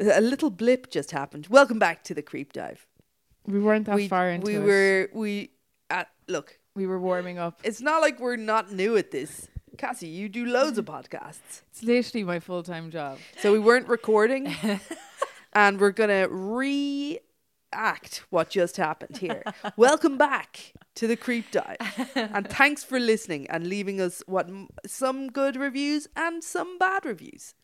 [0.00, 1.46] A little blip just happened.
[1.50, 2.86] Welcome back to the creep dive.
[3.46, 4.62] We weren't that we, far into we it.
[4.62, 5.50] were we
[5.90, 6.58] uh, look.
[6.74, 7.60] we were warming up.
[7.64, 9.48] It's not like we're not new at this.
[9.76, 13.18] Cassie, you do loads of podcasts, It's literally my full time job.
[13.38, 14.54] so we weren't recording,
[15.54, 19.42] and we're gonna react what just happened here.
[19.76, 21.78] Welcome back to the creep dive,
[22.14, 24.48] and thanks for listening and leaving us what
[24.86, 27.54] some good reviews and some bad reviews.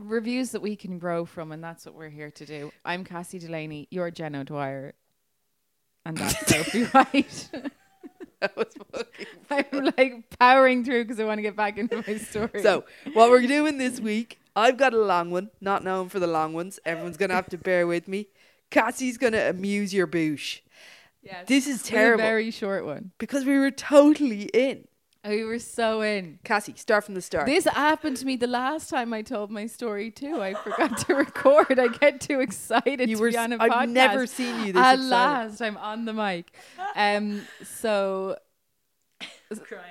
[0.00, 2.72] Reviews that we can grow from, and that's what we're here to do.
[2.84, 3.88] I'm Cassie Delaney.
[3.90, 4.94] You're Jen O'Dwyer.
[6.04, 7.50] And that's Sophie White.
[8.40, 9.26] That was fucking
[9.74, 12.62] I'm like powering through because I want to get back into my story.
[12.62, 16.26] So, what we're doing this week, I've got a long one, not known for the
[16.26, 16.80] long ones.
[16.86, 18.28] Everyone's going to have to bear with me.
[18.70, 20.60] Cassie's going to amuse your boosh
[21.22, 22.22] yes, this is terrible.
[22.22, 23.12] very short one.
[23.18, 24.86] because we were totally in.
[25.26, 26.38] We were so in.
[26.44, 27.44] Cassie, start from the start.
[27.46, 30.40] This happened to me the last time I told my story too.
[30.40, 31.78] I forgot to record.
[31.78, 33.90] I get too excited You to were be s- on a I've podcast.
[33.90, 35.08] never seen you this At excited.
[35.10, 36.54] last, I'm on the mic.
[36.96, 38.36] Um, so
[39.62, 39.84] crying.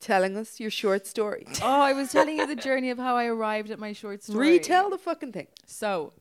[0.00, 1.46] Telling us your short story.
[1.62, 4.50] oh, I was telling you the journey of how I arrived at my short story.
[4.50, 5.46] Retell the fucking thing.
[5.64, 6.12] So,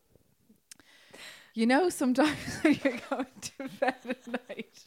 [1.53, 4.83] you know, sometimes when you're going to bed at night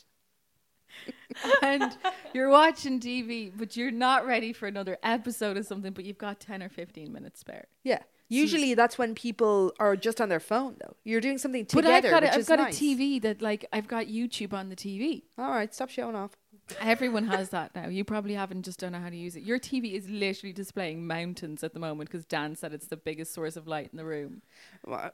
[1.62, 1.96] and
[2.34, 6.40] you're watching TV, but you're not ready for another episode of something, but you've got
[6.40, 7.66] 10 or 15 minutes spare.
[7.84, 8.00] Yeah.
[8.28, 10.96] Usually that's when people are just on their phone, though.
[11.04, 12.76] You're doing something But together, I've got, a, I've got nice.
[12.76, 15.22] a TV that, like, I've got YouTube on the TV.
[15.38, 16.32] All right, stop showing off.
[16.80, 17.86] Everyone has that now.
[17.86, 19.44] You probably haven't just don't know how to use it.
[19.44, 23.32] Your TV is literally displaying mountains at the moment because Dan said it's the biggest
[23.32, 24.42] source of light in the room.
[24.84, 25.10] Wha-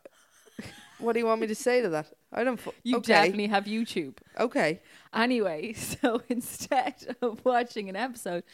[1.03, 2.07] What do you want me to say to that?
[2.33, 2.59] I don't.
[2.59, 3.13] Fu- You okay.
[3.15, 4.15] definitely have YouTube.
[4.39, 4.81] Okay.
[5.13, 8.45] Anyway, so instead of watching an episode,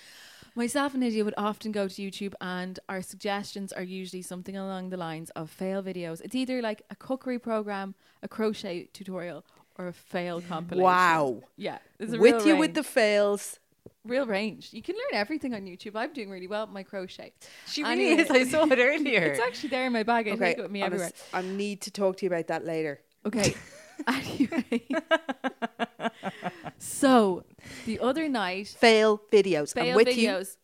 [0.54, 4.90] myself and Lydia would often go to YouTube, and our suggestions are usually something along
[4.90, 6.20] the lines of fail videos.
[6.22, 9.44] It's either like a cookery program, a crochet tutorial,
[9.78, 10.82] or a fail compilation.
[10.84, 11.42] Wow.
[11.56, 12.12] Yeah, With
[12.46, 12.58] you range.
[12.60, 13.60] with the fails.
[14.08, 14.70] Real range.
[14.72, 15.92] You can learn everything on YouTube.
[15.94, 17.32] I'm doing really well with my crochet.
[17.66, 18.30] She really is.
[18.30, 19.22] I saw it earlier.
[19.32, 20.26] It's actually there in my bag.
[20.28, 20.44] I Okay.
[20.46, 21.10] take it with me everywhere.
[21.32, 23.00] I need to talk to you about that later.
[23.26, 23.54] Okay.
[24.08, 24.82] anyway.
[26.78, 27.44] so
[27.86, 29.74] the other night, Fail videos.
[29.76, 30.28] I'm fail with you.
[30.28, 30.56] videos.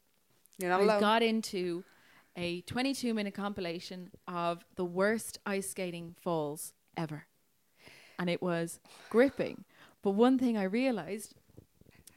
[0.59, 1.01] You're not I alone.
[1.01, 1.85] got into
[2.37, 7.27] a 22 minute compilation of the worst ice skating falls ever.
[8.19, 8.81] And it was
[9.11, 9.65] gripping.
[10.03, 11.35] But one thing I realized,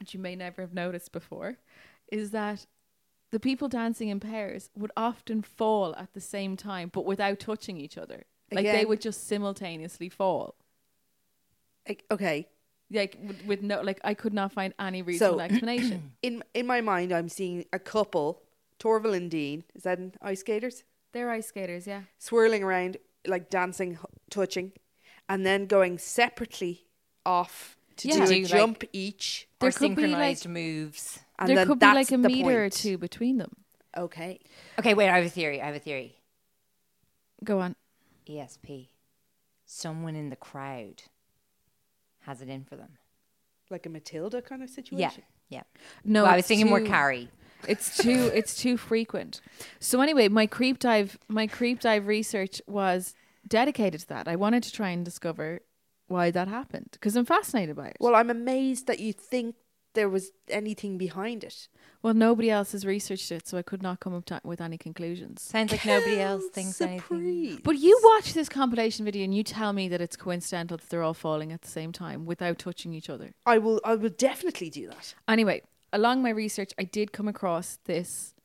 [0.07, 1.57] which you may never have noticed before,
[2.09, 2.65] is that
[3.31, 7.77] the people dancing in pairs would often fall at the same time, but without touching
[7.77, 8.23] each other.
[8.49, 10.55] Like they would just simultaneously fall.
[11.85, 12.47] Like, Okay.
[12.89, 16.13] Like with, with no, like I could not find any reasonable So- explanation.
[16.21, 18.41] In in my mind, I'm seeing a couple,
[18.79, 19.65] Torvill and Dean.
[19.75, 20.85] Is that in ice skaters?
[21.11, 22.03] They're ice skaters, yeah.
[22.17, 22.95] swirling around,
[23.25, 23.99] like dancing, h-
[24.29, 24.71] touching,
[25.27, 26.85] and then going separately
[27.25, 28.15] off to Yeah.
[28.15, 29.47] do a like- jump each.
[29.59, 31.19] There or could be, like- synchronized moves.
[31.39, 33.55] And there then could be like a the meter or two between them.
[33.95, 34.39] Okay.
[34.79, 35.09] Okay, wait.
[35.09, 35.61] I have a theory.
[35.61, 36.15] I have a theory.
[37.43, 37.75] Go on.
[38.27, 38.89] ESP.
[39.65, 41.03] Someone in the crowd
[42.21, 42.97] has it in for them.
[43.69, 44.97] Like a Matilda kind of situation.
[44.99, 45.23] yeah.
[45.49, 45.63] Yeah.
[46.03, 47.29] No, Well, I was it's thinking more Carrie.
[47.67, 49.39] It's too it's too frequent.
[49.79, 53.13] So anyway, my creep dive my creep dive research was
[53.47, 54.27] dedicated to that.
[54.27, 55.61] I wanted to try and discover
[56.07, 57.97] why that happened because I'm fascinated by it.
[57.99, 59.55] Well, I'm amazed that you think
[59.93, 61.67] there was anything behind it.
[62.03, 64.77] Well, nobody else has researched it, so I could not come up to, with any
[64.77, 65.41] conclusions.
[65.41, 67.61] Sounds like nobody else thinks anything.
[67.63, 71.01] But you watch this compilation video and you tell me that it's coincidental that they're
[71.01, 73.31] all falling at the same time without touching each other.
[73.45, 73.81] I will.
[73.83, 75.15] I will definitely do that.
[75.27, 78.35] Anyway, along my research, I did come across this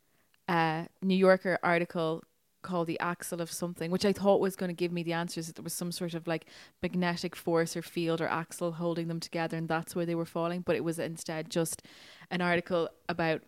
[0.49, 2.23] uh, New Yorker article
[2.63, 5.47] called "The Axle of Something," which I thought was going to give me the answers
[5.47, 6.47] that there was some sort of like
[6.83, 10.63] magnetic force or field or axle holding them together, and that's where they were falling.
[10.63, 11.83] But it was instead just
[12.31, 13.43] an article about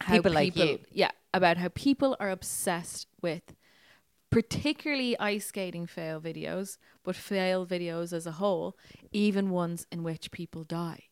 [0.00, 0.78] how People like you.
[0.90, 3.54] yeah, about how people are obsessed with
[4.30, 8.76] particularly ice skating fail videos, but fail videos as a whole,
[9.12, 11.04] even ones in which people die.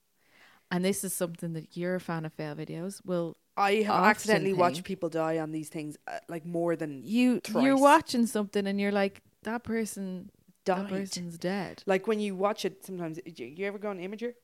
[0.71, 3.05] And this is something that you're a fan of fail videos.
[3.05, 7.03] Will I have often accidentally watched people die on these things, uh, like more than
[7.05, 7.64] you thrice.
[7.64, 10.31] you're watching something and you're like that person
[10.64, 10.85] Died.
[10.85, 11.82] that person's dead.
[11.87, 14.35] Like when you watch it, sometimes you, you ever go on Imgur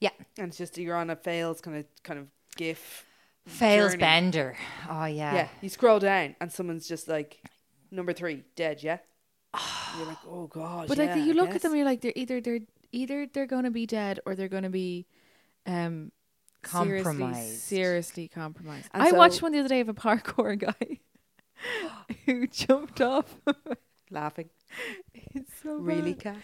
[0.00, 0.10] Yeah.
[0.38, 3.04] and it's just you're on a fails kind of kind of GIF.
[3.46, 4.00] Fails journey.
[4.00, 4.56] Bender.
[4.88, 5.34] Oh yeah.
[5.34, 7.42] Yeah, you scroll down and someone's just like
[7.90, 8.82] number three dead.
[8.82, 8.98] Yeah,
[9.52, 10.88] And you're like, oh god.
[10.88, 12.60] But like you look at them, and you're like they're either they're
[12.92, 15.06] either they're going to be dead or they're going to be
[15.66, 16.12] um
[16.70, 17.60] Compromised.
[17.60, 18.88] seriously compromised.
[18.92, 21.00] And I watched one the other day of a parkour guy
[22.26, 23.36] who jumped off.
[24.10, 24.50] laughing.
[25.14, 26.34] it's so Really, bad.
[26.34, 26.42] Cass?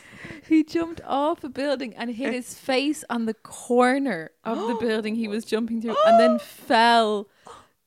[0.48, 5.14] He jumped off a building and hit his face on the corner of the building
[5.16, 7.28] he was jumping through, and then fell,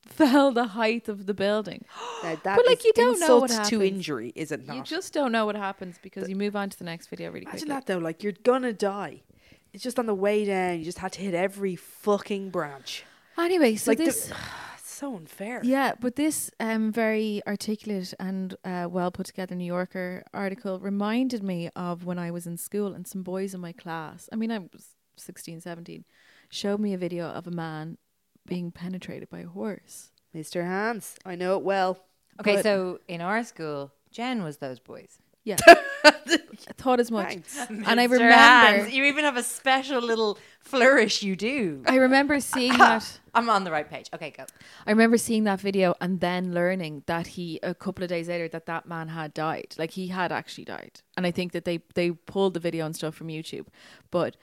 [0.06, 1.86] fell the height of the building.
[2.24, 3.92] Now, But, like, you don't know what insult to happens.
[3.98, 4.76] injury, is it not?
[4.76, 7.44] You just don't know what happens because you move on to the next video really
[7.46, 7.74] Imagine quickly.
[7.74, 7.98] that though.
[8.00, 9.22] Like you're gonna die.
[9.74, 10.80] It's just on the way down.
[10.80, 13.04] You just had to hit every fucking branch.
[13.38, 14.32] Anyway, so like this.
[14.78, 15.62] it's so unfair.
[15.64, 21.42] Yeah, but this um, very articulate and uh, well put together New Yorker article reminded
[21.42, 24.52] me of when I was in school and some boys in my class, I mean,
[24.52, 26.06] I was 16, 17,
[26.50, 27.98] showed me a video of a man
[28.46, 30.12] being penetrated by a horse.
[30.36, 30.64] Mr.
[30.64, 32.00] Hands, I know it well.
[32.40, 35.18] Okay, But- so in our school, Jen was those boys.
[35.44, 35.58] Yeah.
[36.06, 37.28] I thought as much.
[37.28, 37.58] Thanks.
[37.70, 38.12] And I Mr.
[38.12, 38.34] remember.
[38.34, 41.84] Hands, you even have a special little flourish you do.
[41.86, 43.20] I remember seeing that.
[43.34, 44.10] I'm on the right page.
[44.14, 44.46] Okay, go.
[44.86, 48.48] I remember seeing that video and then learning that he a couple of days later
[48.50, 49.76] that that man had died.
[49.78, 51.02] Like he had actually died.
[51.18, 53.68] And I think that they they pulled the video and stuff from YouTube.
[54.12, 54.38] But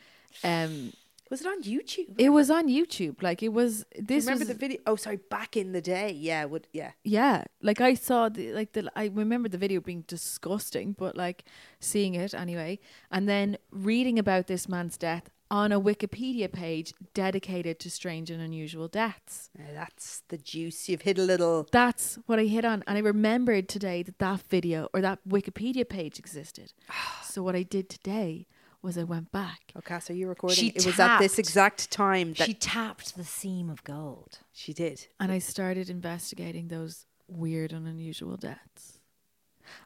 [0.44, 0.92] um
[1.30, 2.16] Was it on YouTube?
[2.18, 3.22] it was on YouTube.
[3.22, 4.80] Like it was this remember was the video?
[4.84, 6.10] Oh, sorry, back in the day.
[6.10, 6.90] Yeah, would yeah.
[7.04, 7.44] yeah.
[7.62, 11.44] Like I saw the like the I remember the video being disgusting, but like
[11.78, 12.80] seeing it anyway.
[13.12, 18.40] And then reading about this man's death on a Wikipedia page dedicated to strange and
[18.42, 19.50] unusual deaths.
[19.56, 20.88] Now that's the juice.
[20.88, 21.68] You've hit a little.
[21.70, 22.82] That's what I hit on.
[22.88, 26.72] And I remembered today that that video or that Wikipedia page existed.
[27.22, 28.46] so what I did today
[28.82, 29.72] was I went back.
[29.76, 30.56] Oh, Cass, are you recording?
[30.56, 34.38] She it was at this exact time that She tapped the seam of gold.
[34.52, 35.06] she did.
[35.18, 38.98] And I started investigating those weird and unusual deaths.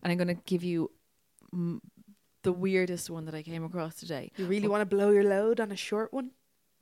[0.02, 0.90] And I'm going to give you
[1.54, 1.80] mm,
[2.42, 4.30] the weirdest one that I came across today.
[4.36, 6.30] You really want to blow your load on a short one?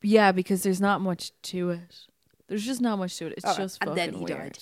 [0.02, 2.07] Yeah, because there's not much to it.
[2.49, 3.35] There's just not much to it.
[3.37, 4.28] It's Alright, just and then he weird.
[4.28, 4.59] died.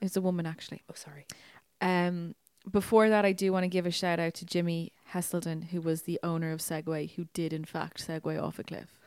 [0.00, 0.82] It's a woman actually.
[0.88, 1.26] Oh, sorry.
[1.80, 2.34] Um,
[2.70, 6.02] before that, I do want to give a shout out to Jimmy Heselden, who was
[6.02, 8.98] the owner of Segway, who did in fact Segway off a cliff,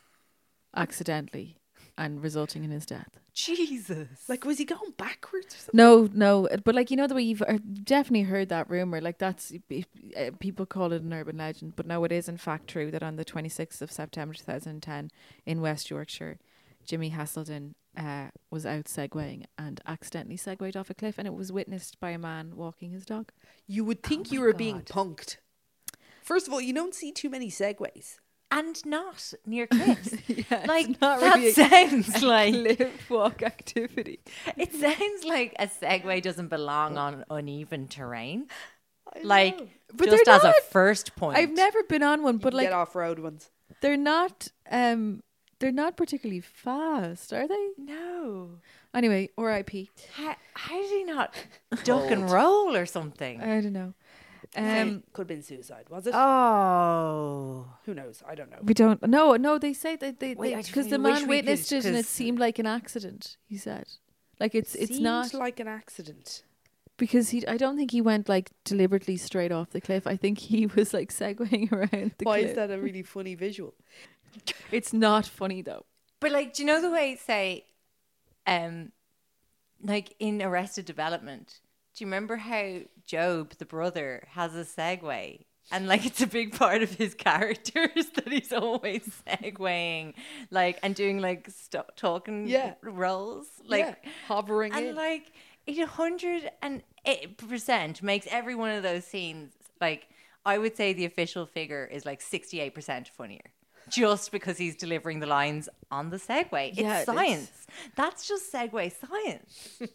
[0.76, 1.56] accidentally,
[1.96, 3.18] and resulting in his death.
[3.38, 4.08] Jesus.
[4.28, 5.76] Like, was he going backwards or something?
[5.76, 9.00] No, no, but like you know the way you've uh, definitely heard that rumor.
[9.00, 12.66] Like that's uh, people call it an urban legend, but no, it is in fact
[12.68, 15.10] true that on the 26th of September 2010
[15.46, 16.38] in West Yorkshire,
[16.84, 21.50] Jimmy Heselden uh, was out segwaying and accidentally segwayed off a cliff, and it was
[21.52, 23.30] witnessed by a man walking his dog.
[23.66, 25.36] You would think you were being punked.
[26.22, 28.16] First of all, you don't see too many segways.
[28.50, 30.14] and not near cliffs.
[30.28, 34.20] Yeah, like it's not that really a- sounds like Cliff walk activity.
[34.56, 38.46] it sounds like a Segway doesn't belong on uneven terrain.
[39.22, 39.58] Like
[39.92, 40.54] But just they're as a not.
[40.70, 41.36] first point.
[41.38, 43.50] I've never been on one, But but like get off road ones.
[43.80, 45.22] they're not um
[45.58, 47.68] they're not particularly fast, are they?
[47.78, 48.50] no.
[48.94, 49.90] Anyway, R.I.P.
[50.14, 51.34] How, how did he not
[51.84, 53.40] duck and roll or something?
[53.40, 53.92] I don't know.
[54.56, 56.14] Um, could have been suicide, was it?
[56.14, 57.66] oh.
[57.84, 58.22] Who knows?
[58.26, 58.58] I don't know.
[58.62, 59.06] we don't.
[59.06, 59.58] No, no.
[59.58, 63.36] They say that they because the man witnessed it and it seemed like an accident.
[63.46, 63.88] He said,
[64.40, 66.44] like it's it's not like an accident.
[66.96, 67.46] because he.
[67.46, 70.06] I don't think he went like deliberately straight off the cliff.
[70.06, 72.50] I think he was like segwaying around the Why cliff.
[72.50, 73.74] is that a really funny visual?
[74.70, 75.84] It's not funny though.
[76.20, 77.64] But like, do you know the way say,
[78.46, 78.92] um,
[79.82, 81.60] like in Arrested Development?
[81.94, 82.80] Do you remember how
[83.10, 85.44] GOB, the brother, has a Segway?
[85.70, 90.14] And like it's a big part of his characters that he's always segwaying,
[90.50, 92.74] like and doing like st- talking Yeah.
[92.82, 94.94] roles, like yeah, hovering and in.
[94.94, 95.30] like
[95.66, 100.08] it hundred and eight percent makes every one of those scenes like
[100.46, 103.52] I would say the official figure is like sixty eight percent funnier.
[103.90, 106.70] Just because he's delivering the lines on the Segway.
[106.70, 107.66] It's Yeah, science.
[107.96, 109.80] That's just Segway science.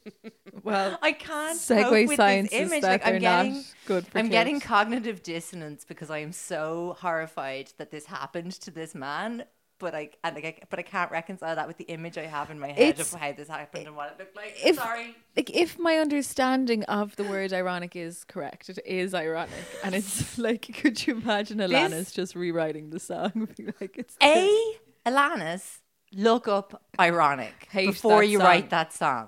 [0.64, 4.30] Well, I can't Segway science is that like I'm they're not getting good for I'm
[4.30, 9.44] getting cognitive dissonance because I am so horrified that this happened to this man.
[9.80, 12.50] But I, and like, I but I can't reconcile that with the image I have
[12.50, 14.56] in my head It's- of how this happened and what it looked like.
[14.64, 15.16] if Sorry.
[15.36, 19.52] like if my understanding of the word ironic is correct, it is ironic,
[19.84, 23.50] and it's like, could you imagine Alanis just rewriting the song?
[23.82, 24.76] Like it's A,
[25.06, 25.80] Alanis,
[26.14, 28.48] look up ironic before you song.
[28.48, 29.28] write that song.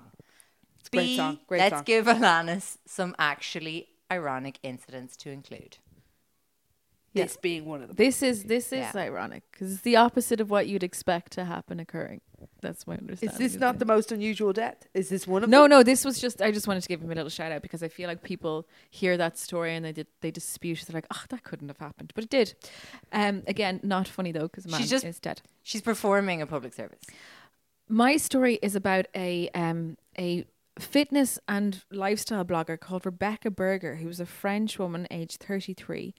[0.90, 1.82] great B, song, great let's song.
[1.84, 5.78] give Alanis some actually ironic incidents to include.
[7.24, 7.96] This being one of them.
[7.96, 8.92] This is this is Yeah.
[8.94, 12.20] ironic because it's the opposite of what you'd expect to happen occurring.
[12.60, 13.32] That's my understanding.
[13.42, 13.78] Is this not it.
[13.78, 14.86] the most unusual death?
[14.94, 15.70] Is this one of No, them?
[15.70, 15.76] no.
[15.78, 16.40] No, this was just.
[16.42, 18.66] I just wanted to give him a little shout out because I feel like people
[18.90, 20.84] hear that story and they did they dispute.
[20.86, 22.54] They're like, oh, that couldn't have happened, but it did.
[23.12, 25.42] Um, again, not funny though because man She's just- is dead.
[25.62, 27.00] She's performing a public service.
[27.88, 30.44] My story is about a um a
[30.78, 36.14] fitness and lifestyle blogger called Rebecca Burger, who was a French woman aged 33,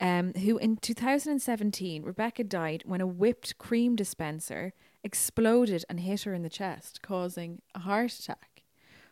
[0.00, 4.72] um, who in 2017, Rebecca died when a whipped cream dispenser
[5.04, 8.62] exploded and hit her in the chest, causing a heart attack.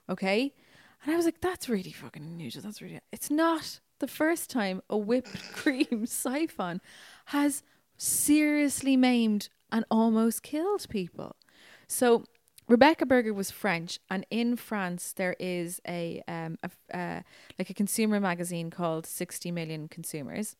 [0.08, 0.54] Okay?
[1.04, 2.62] And I was like, that's really fucking unusual.
[2.62, 3.00] That's really.
[3.12, 6.80] It's not the first time a whipped cream siphon
[7.26, 7.62] has
[7.96, 11.36] seriously maimed and almost killed people.
[11.86, 12.24] So
[12.70, 17.22] Rebecca Burger was French, and in France there is a um a, uh,
[17.58, 20.54] like a consumer magazine called Sixty Million Consumers,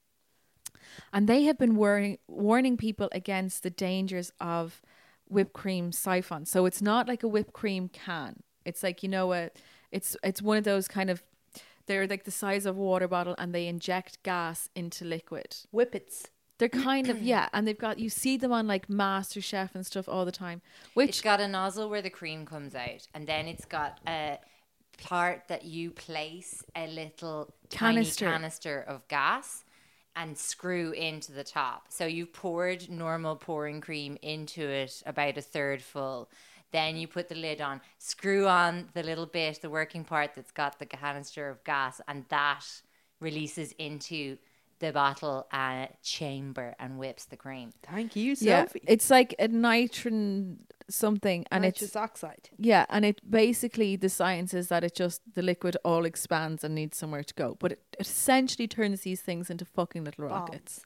[1.12, 4.82] and they have been warning warning people against the dangers of
[5.28, 6.46] whipped cream siphon.
[6.46, 8.42] So it's not like a whipped cream can.
[8.64, 9.50] It's like you know a,
[9.92, 11.22] it's it's one of those kind of
[11.86, 15.58] they're like the size of a water bottle, and they inject gas into liquid.
[15.72, 16.26] Whippets.
[16.60, 19.84] They're kind of yeah, and they've got you see them on like Master Chef and
[19.84, 20.60] stuff all the time.
[20.92, 24.38] Which It's got a nozzle where the cream comes out, and then it's got a
[25.02, 28.26] part that you place a little Canister.
[28.26, 29.64] tiny canister of gas
[30.14, 31.86] and screw into the top.
[31.88, 36.28] So you've poured normal pouring cream into it about a third full.
[36.72, 40.52] Then you put the lid on, screw on the little bit, the working part that's
[40.52, 42.66] got the canister of gas, and that
[43.18, 44.36] releases into
[44.80, 47.72] the bottle uh, chamber and whips the cream.
[47.82, 48.82] Thank you, yeah, Sophie.
[48.86, 50.56] it's like a nitron
[50.88, 52.50] something, and Nitrous it's oxide.
[52.58, 56.74] yeah, and it basically the science is that it just the liquid all expands and
[56.74, 60.80] needs somewhere to go, but it, it essentially turns these things into fucking little rockets.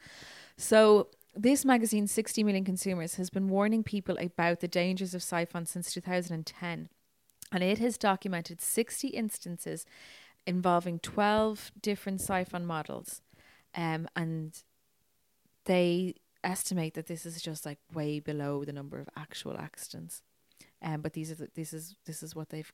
[0.56, 5.66] So this magazine, 60 million consumers, has been warning people about the dangers of siphon
[5.66, 6.88] since 2010,
[7.52, 9.86] and it has documented 60 instances
[10.46, 13.22] involving 12 different siphon models,
[13.74, 14.62] um, and
[15.64, 20.22] they estimate that this is just like way below the number of actual accidents.
[20.82, 22.72] Um, but these are the, this is this is what they've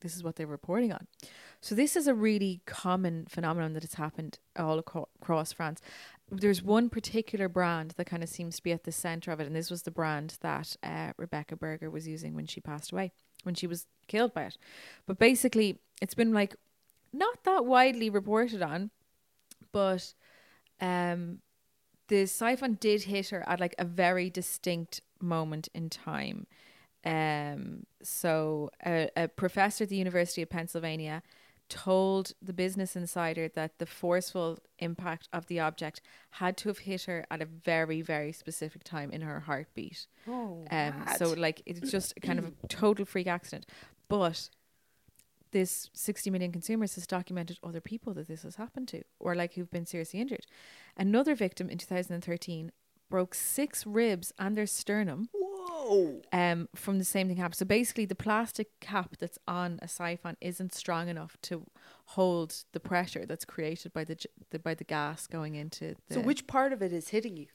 [0.00, 1.06] this is what they're reporting on.
[1.60, 5.80] So this is a really common phenomenon that has happened all across France.
[6.30, 9.46] There's one particular brand that kind of seems to be at the center of it,
[9.46, 13.12] and this was the brand that uh, Rebecca Burger was using when she passed away,
[13.44, 14.58] when she was killed by it.
[15.06, 16.54] But basically, it's been like
[17.12, 18.90] not that widely reported on,
[19.72, 20.12] but
[20.84, 21.38] um,
[22.08, 26.46] the siphon did hit her at like a very distinct moment in time.
[27.04, 31.22] Um, so a, a professor at the University of Pennsylvania
[31.68, 37.02] told the Business Insider that the forceful impact of the object had to have hit
[37.04, 40.06] her at a very, very specific time in her heartbeat.
[40.28, 43.66] Oh, Um, so like it's just kind of a total freak accident.
[44.08, 44.50] But
[45.54, 49.54] this 60 million consumers has documented other people that this has happened to or like
[49.54, 50.44] who've been seriously injured.
[50.96, 52.72] Another victim in 2013
[53.08, 56.20] broke six ribs and their sternum Whoa.
[56.32, 57.54] um, from the same thing happened.
[57.54, 61.66] So basically, the plastic cap that's on a siphon isn't strong enough to
[62.06, 64.16] hold the pressure that's created by the,
[64.50, 65.94] the by the gas going into.
[66.08, 67.46] The So which part of it is hitting you?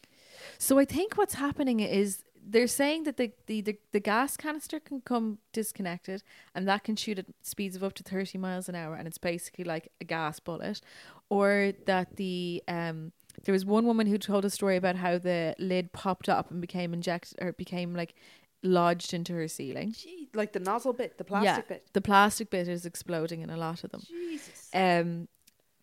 [0.57, 4.79] so I think what's happening is they're saying that the, the, the, the gas canister
[4.79, 6.23] can come disconnected
[6.55, 9.17] and that can shoot at speeds of up to 30 miles an hour and it's
[9.17, 10.81] basically like a gas bullet.
[11.29, 13.11] Or that the um
[13.45, 16.59] there was one woman who told a story about how the lid popped up and
[16.59, 18.15] became injected or became like
[18.63, 19.93] lodged into her ceiling.
[19.93, 21.87] Gee, like the nozzle bit, the plastic yeah, bit.
[21.93, 24.01] The plastic bit is exploding in a lot of them.
[24.07, 24.69] Jesus.
[24.73, 25.27] Um,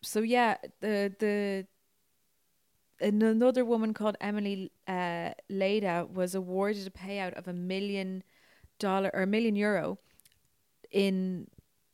[0.01, 1.65] so yeah, the the
[2.99, 8.23] another woman called Emily uh, Leda was awarded a payout of a million
[8.79, 9.99] dollar or a million euro
[10.91, 11.47] in.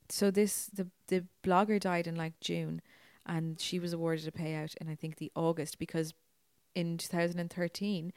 [0.10, 2.82] So this the the blogger died in like June,
[3.26, 6.14] and she was awarded a payout in I think the August because
[6.76, 8.12] in 2013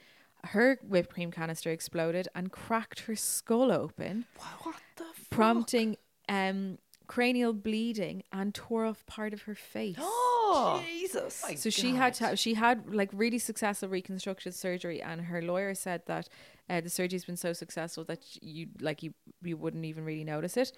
[0.45, 4.25] her whipped cream canister exploded and cracked her skull open
[4.62, 5.31] what the fuck?
[5.31, 9.97] prompting um, cranial bleeding and tore off part of her face.
[10.49, 11.45] Oh, Jesus.
[11.57, 16.03] so she had to, she had like really successful reconstructive surgery, and her lawyer said
[16.07, 16.29] that
[16.71, 20.57] uh, the surgery's been so successful that you like you you wouldn't even really notice
[20.57, 20.73] it.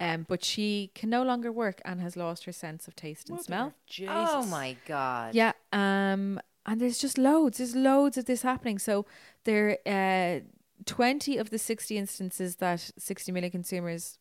[0.00, 3.40] Um, but she can no longer work and has lost her sense of taste and
[3.40, 3.74] smell.
[3.86, 4.14] Jesus.
[4.14, 5.34] Oh my god.
[5.34, 5.52] Yeah.
[5.72, 7.58] Um, and there's just loads.
[7.58, 8.78] There's loads of this happening.
[8.78, 9.06] So
[9.44, 10.40] there, uh,
[10.84, 14.18] twenty of the sixty instances that sixty million consumers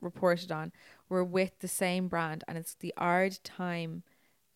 [0.00, 0.72] reported on
[1.08, 4.02] were with the same brand, and it's the Ard'time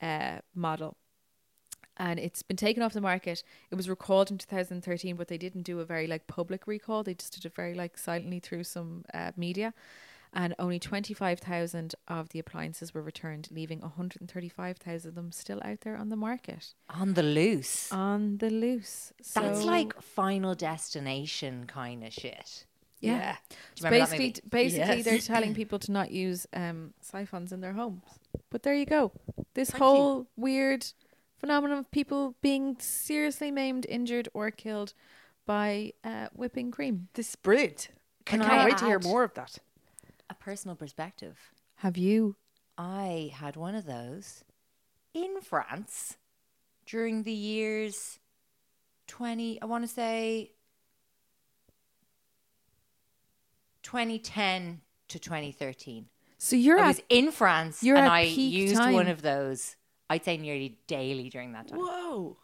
[0.02, 0.96] uh, model.
[1.98, 3.44] And it's been taken off the market.
[3.70, 7.02] It was recalled in 2013, but they didn't do a very like public recall.
[7.02, 9.74] They just did it very like silently through some uh, media.
[10.34, 15.94] And only 25,000 of the appliances were returned, leaving 135,000 of them still out there
[15.98, 16.72] on the market.
[16.88, 17.92] On the loose.
[17.92, 19.12] On the loose.
[19.34, 22.64] That's So- like final destination kind of shit.
[23.02, 23.36] Yeah.
[23.48, 24.40] Do you So remember that basically, movie?
[24.48, 25.04] basically Yes.
[25.04, 28.02] they're telling people to not use um, siphons in their homes.
[28.50, 29.12] But there you go.
[29.54, 29.86] This Thank you.
[29.86, 30.86] whole weird
[31.38, 34.94] phenomenon of people being seriously maimed, injured, or killed
[35.46, 37.08] by uh, whipping cream.
[37.14, 37.88] This is brilliant.
[38.24, 39.58] Can I can't I wait to hear more of that.
[40.30, 41.38] A personal perspective.
[41.76, 42.36] Have you?
[42.78, 44.44] I had one of those
[45.12, 46.16] in France
[46.86, 48.18] during the years
[49.08, 50.52] 20, I want to say
[53.82, 56.06] 2010 to 2013.
[56.38, 58.94] So you're I at, was in France you're and at I used time.
[58.94, 59.76] one of those,
[60.10, 61.78] I'd say nearly daily during that time.
[61.78, 62.36] Whoa.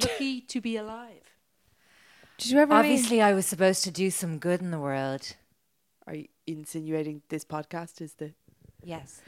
[0.00, 1.22] Lucky to be alive.
[2.38, 4.78] did you ever have any- Obviously, I was supposed to do some good in the
[4.78, 5.34] world.
[6.06, 8.32] Are you insinuating this podcast is the.
[8.82, 9.20] Yes.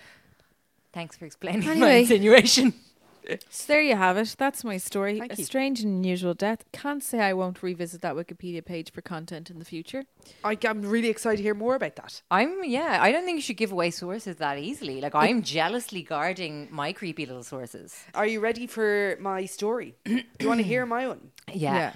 [0.93, 2.75] Thanks for explaining my insinuation.
[3.51, 4.35] So there you have it.
[4.39, 5.19] That's my story.
[5.19, 5.45] Thank a you.
[5.45, 6.65] strange and unusual death.
[6.73, 10.05] Can't say I won't revisit that Wikipedia page for content in the future.
[10.45, 12.23] I, I'm really excited to hear more about that.
[12.31, 12.99] I'm yeah.
[13.01, 15.01] I don't think you should give away sources that easily.
[15.01, 18.05] Like I'm jealously guarding my creepy little sources.
[18.15, 19.95] Are you ready for my story?
[20.05, 21.31] Do you want to hear my one?
[21.53, 21.93] Yeah.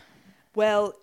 [0.55, 0.95] Well,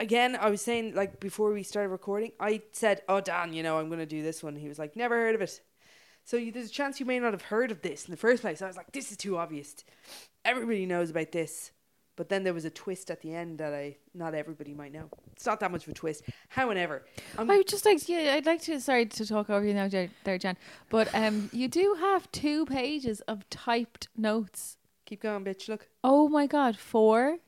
[0.00, 3.78] again, I was saying like before we started recording, I said, "Oh, Dan, you know,
[3.78, 5.60] I'm going to do this one." He was like, "Never heard of it."
[6.24, 8.42] So you, there's a chance you may not have heard of this in the first
[8.42, 8.62] place.
[8.62, 9.74] I was like, "This is too obvious.
[10.44, 11.70] Everybody knows about this."
[12.16, 15.08] But then there was a twist at the end that I not everybody might know.
[15.32, 16.22] It's not that much of a twist.
[16.48, 17.04] However,
[17.36, 18.80] I'm, I would just like, yeah, I'd like to.
[18.80, 20.56] Sorry to talk over you now, there, Jan.
[20.90, 24.78] But um, you do have two pages of typed notes.
[25.06, 25.68] keep going, bitch.
[25.68, 25.88] Look.
[26.04, 27.38] Oh my god, four,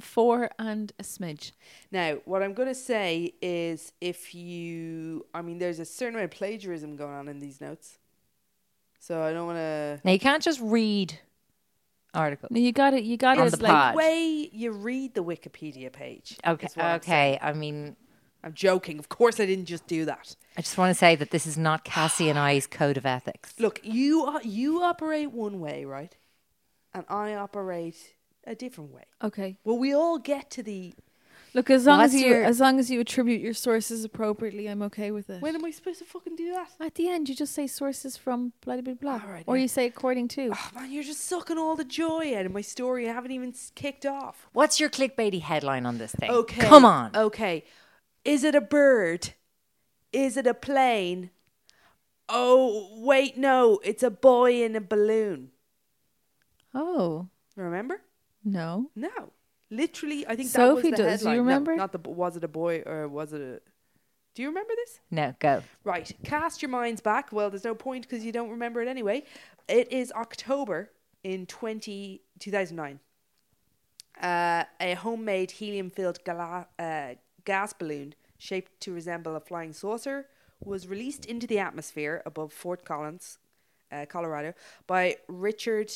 [0.00, 1.52] four and a smidge.
[1.92, 6.32] Now, what I'm going to say is if you, I mean, there's a certain amount
[6.32, 7.98] of plagiarism going on in these notes.
[8.98, 10.00] So I don't want to.
[10.04, 11.18] Now you can't just read
[12.12, 12.50] articles.
[12.50, 13.04] No, you got it.
[13.04, 13.50] You got On it.
[13.50, 13.94] the like pod.
[13.94, 16.36] Way you read the Wikipedia page.
[16.46, 16.68] Okay.
[16.76, 16.96] I'm.
[16.96, 17.38] Okay.
[17.40, 17.96] I mean,
[18.44, 18.98] I'm joking.
[18.98, 20.36] Of course, I didn't just do that.
[20.56, 23.54] I just want to say that this is not Cassie and I's code of ethics.
[23.58, 26.14] Look, you o- you operate one way, right?
[26.92, 27.96] And I operate
[28.46, 29.04] a different way.
[29.22, 29.58] okay.
[29.64, 30.94] Well, we all get to the.
[31.52, 34.82] Look, as long as you your- as long as you attribute your sources appropriately, I'm
[34.82, 35.42] okay with it.
[35.42, 36.70] When am I supposed to fucking do that?
[36.78, 39.62] At the end, you just say sources from blah blah blah, All right, or yeah.
[39.62, 40.52] you say according to.
[40.54, 43.08] Oh man, you're just sucking all the joy out of my story.
[43.10, 44.46] I haven't even kicked off.
[44.52, 46.30] What's your clickbaity headline on this thing?
[46.30, 46.60] Okay.
[46.60, 47.16] Come on.
[47.16, 47.64] Okay.
[48.24, 49.30] Is it a bird?
[50.12, 51.30] Is it a plane?
[52.28, 55.50] Oh wait, no, it's a boy in a balloon.
[56.72, 58.00] Oh Remember?
[58.44, 58.90] No.
[58.94, 59.32] No,
[59.70, 60.26] literally.
[60.26, 61.20] I think Sophie that was the does.
[61.22, 61.36] Do you headline.
[61.36, 61.76] No, remember?
[61.76, 62.10] not the.
[62.10, 63.60] Was it a boy or was it a?
[64.34, 65.00] Do you remember this?
[65.10, 65.62] No, go.
[65.84, 66.10] Right.
[66.22, 67.32] Cast your minds back.
[67.32, 69.24] Well, there's no point because you don't remember it anyway.
[69.68, 70.90] It is October
[71.24, 73.00] in 20, 2009.
[74.22, 80.26] Uh, a homemade helium filled gala- uh, gas balloon shaped to resemble a flying saucer
[80.62, 83.38] was released into the atmosphere above Fort Collins,
[83.90, 84.52] uh, Colorado,
[84.86, 85.90] by Richard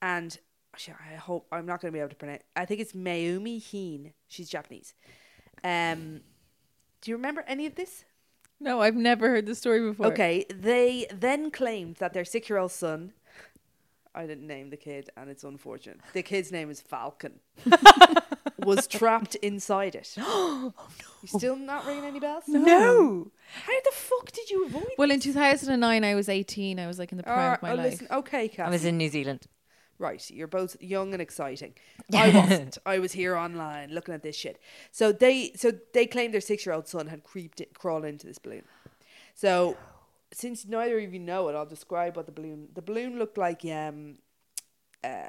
[0.00, 0.38] and
[0.74, 2.42] I hope I'm not going to be able to pronounce.
[2.56, 4.12] I think it's Mayumi Heene.
[4.28, 4.94] She's Japanese.
[5.62, 6.22] Um,
[7.00, 8.04] do you remember any of this?
[8.58, 10.06] No, I've never heard the story before.
[10.06, 13.12] Okay, they then claimed that their six year old son,
[14.14, 16.00] I didn't name the kid, and it's unfortunate.
[16.12, 17.40] The kid's name is Falcon,
[18.58, 20.14] was trapped inside it.
[20.18, 20.72] Oh
[21.22, 22.44] You still not ringing any bells?
[22.46, 23.30] No.
[23.66, 26.78] How the fuck did you avoid Well, in 2009, I was 18.
[26.78, 27.92] I was like in the prime Uh, of my oh, life.
[27.92, 28.62] listen, okay, Cassie.
[28.62, 29.46] I was in New Zealand.
[30.02, 31.74] Right, you're both young and exciting.
[32.12, 32.76] I wasn't.
[32.84, 34.60] I was here online looking at this shit.
[34.90, 38.64] So they, so they claimed their six-year-old son had creeped, it, crawled into this balloon.
[39.34, 39.76] So,
[40.32, 42.68] since neither of you know it, I'll describe what the balloon.
[42.74, 43.64] The balloon looked like.
[43.64, 44.18] Um,
[45.04, 45.22] uh,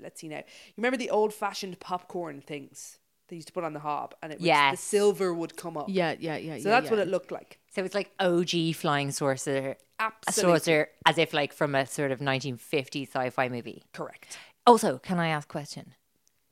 [0.00, 0.38] let's see now.
[0.38, 4.40] You remember the old-fashioned popcorn things they used to put on the hob, and it
[4.40, 5.86] was, the silver would come up.
[5.88, 6.58] Yeah, yeah, yeah.
[6.58, 6.90] So yeah, that's yeah.
[6.90, 7.58] what it looked like.
[7.74, 9.76] So it's like OG flying saucer.
[10.00, 13.82] A Absolutely saucer as if like from a sort of 1950 sci-fi movie.
[13.92, 14.38] correct.
[14.66, 15.94] Also, can I ask a question?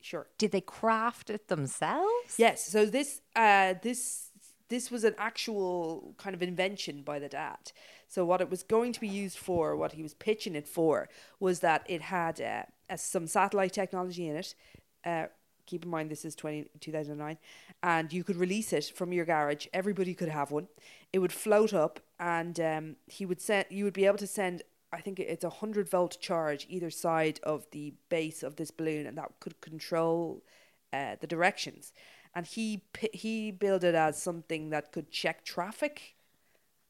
[0.00, 0.26] Sure.
[0.38, 2.34] Did they craft it themselves?
[2.38, 2.64] Yes.
[2.66, 4.30] So this uh this
[4.68, 7.72] this was an actual kind of invention by the dad.
[8.06, 11.08] So what it was going to be used for, what he was pitching it for,
[11.40, 14.54] was that it had uh, uh, some satellite technology in it.
[15.04, 15.26] Uh,
[15.70, 17.38] keep in mind this is 20, 2009
[17.82, 19.66] and you could release it from your garage.
[19.80, 20.66] Everybody could have one.
[21.12, 24.62] It would float up and um, he would send you would be able to send
[24.98, 29.04] i think it's a 100 volt charge either side of the base of this balloon
[29.06, 30.42] and that could control
[30.98, 31.92] uh, the directions.
[32.34, 32.64] And he
[33.24, 35.96] he built it as something that could check traffic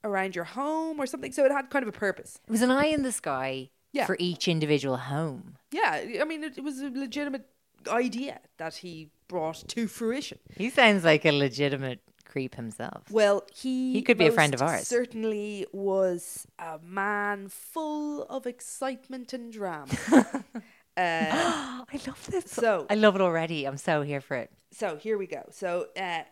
[0.04, 1.32] around your home or something.
[1.32, 2.38] So it had kind of a purpose.
[2.46, 4.06] It was an eye in the sky Yeah.
[4.06, 5.44] for each individual home.
[5.80, 7.46] yeah i mean it, it was a legitimate
[7.90, 13.10] idea that he brought to fruition He sounds like a legitimate creep himself.
[13.10, 14.86] Well, he He could be a friend of ours.
[14.86, 19.92] Certainly was a man full of excitement and drama.
[20.12, 20.60] uh,
[20.96, 22.50] I love this.
[22.50, 23.64] So- I love it already.
[23.66, 24.50] I'm so here for it.
[24.72, 25.42] so here we go.
[25.50, 26.22] So uh,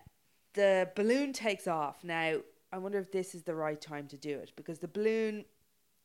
[0.54, 2.04] the balloon takes off.
[2.04, 2.38] Now
[2.72, 5.44] I wonder if this is the right time to do it because the balloon.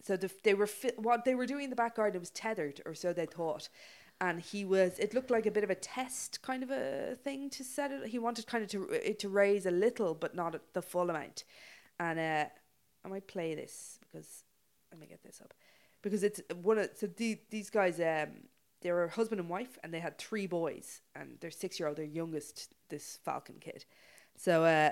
[0.03, 2.81] So the, they were fi- what they were doing in the back garden was tethered,
[2.85, 3.69] or so they thought.
[4.21, 4.97] And he was.
[4.99, 8.07] It looked like a bit of a test kind of a thing to set it.
[8.07, 11.43] He wanted kind of to to raise a little, but not the full amount.
[11.99, 12.45] And uh,
[13.03, 14.43] I might play this because
[14.91, 15.53] let me get this up
[16.01, 18.29] because it's one of so the, these guys um
[18.81, 21.97] they were husband and wife and they had three boys and their six year old
[21.97, 23.85] their youngest this falcon kid
[24.35, 24.91] so uh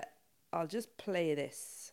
[0.53, 1.91] i'll just play this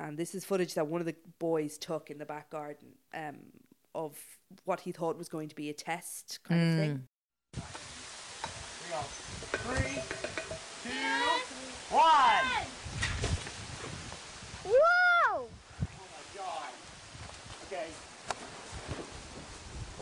[0.00, 3.36] and this is footage that one of the boys took in the back garden um
[3.94, 4.16] of
[4.64, 7.08] what he thought was going to be a test kind of thing
[14.64, 15.48] Whoa!
[17.66, 17.86] Okay.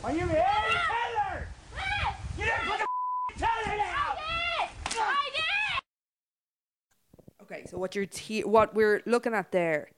[0.05, 1.49] Are you ready, Taylor?
[2.39, 2.87] You didn't put the
[3.39, 4.17] tether down!
[4.99, 5.83] I did!
[7.43, 9.89] Okay, so what you're te- what we're looking at there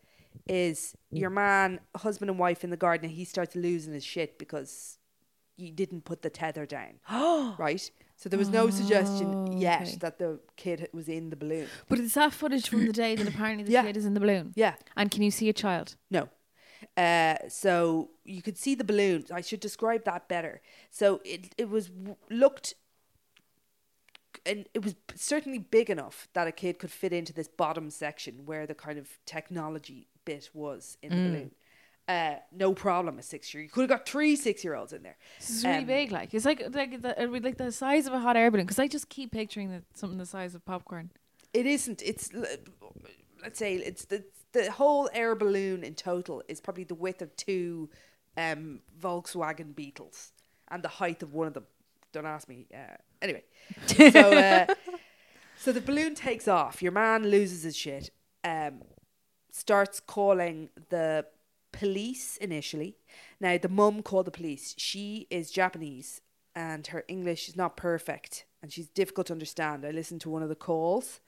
[0.46, 4.38] is your man, husband and wife in the garden, and he starts losing his shit
[4.38, 4.98] because
[5.56, 7.00] you didn't put the tether down.
[7.58, 7.90] right?
[8.16, 9.96] So there was no suggestion yet okay.
[10.00, 11.66] that the kid was in the balloon.
[11.88, 13.82] But is that footage from the day that apparently the Yeah.
[13.82, 14.52] kid is in the balloon?
[14.54, 14.74] Yeah.
[14.96, 15.96] And can you see a child?
[16.10, 16.28] No.
[16.96, 19.24] Uh, so you could see the balloon.
[19.32, 20.60] I should describe that better.
[20.90, 21.90] So it it was
[22.30, 22.74] looked,
[24.44, 28.44] and it was certainly big enough that a kid could fit into this bottom section
[28.44, 31.50] where the kind of technology bit was in the balloon.
[32.06, 33.18] Uh, no problem.
[33.18, 35.16] A six year, you could have got three six year olds in there.
[35.38, 36.12] This is really Um, big.
[36.12, 38.66] Like it's like like the, like the size of a hot air balloon.
[38.66, 41.10] Because I just keep picturing that something the size of popcorn.
[41.54, 42.02] It isn't.
[42.02, 42.30] It's
[43.42, 47.34] let's say it's the the whole air balloon in total is probably the width of
[47.36, 47.88] two
[48.36, 50.32] um, Volkswagen Beetles
[50.68, 51.64] and the height of one of them.
[52.12, 52.66] Don't ask me.
[52.72, 53.42] Uh, anyway,
[53.86, 54.06] so
[54.36, 54.66] uh,
[55.58, 56.82] so the balloon takes off.
[56.82, 58.10] Your man loses his shit.
[58.44, 58.82] Um,
[59.54, 61.24] starts calling the
[61.72, 62.96] police initially.
[63.40, 64.74] Now the mum called the police.
[64.78, 66.20] She is Japanese
[66.56, 69.86] and her English is not perfect and she's difficult to understand.
[69.86, 71.20] I listened to one of the calls.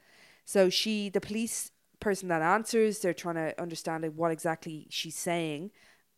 [0.45, 2.99] So she the police person that answers.
[2.99, 5.71] They're trying to understand what exactly she's saying,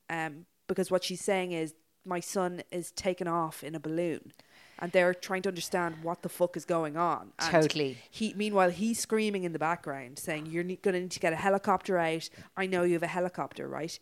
[0.09, 1.75] um, because what she's saying is
[2.07, 4.33] my son is taken off in a balloon,
[4.79, 7.33] and they're trying to understand what the fuck is going on.
[7.39, 7.99] And Totally.
[8.11, 11.33] He meanwhile he's screaming in the background, saying, "You're ne- going to need to get
[11.33, 12.29] a helicopter out.
[12.57, 13.99] I know you have a helicopter, right?"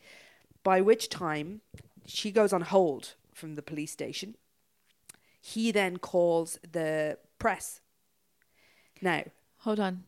[0.62, 1.60] By which time,
[2.06, 4.36] she goes on hold from the police station.
[5.40, 7.80] He then calls the press.
[9.00, 9.24] Now,
[9.60, 10.04] Hold on.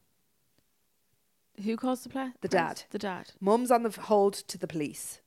[1.64, 2.30] Who calls the play?
[2.40, 2.84] The dad.
[2.90, 3.32] The dad.
[3.40, 5.20] Mum's on the f- hold to the police.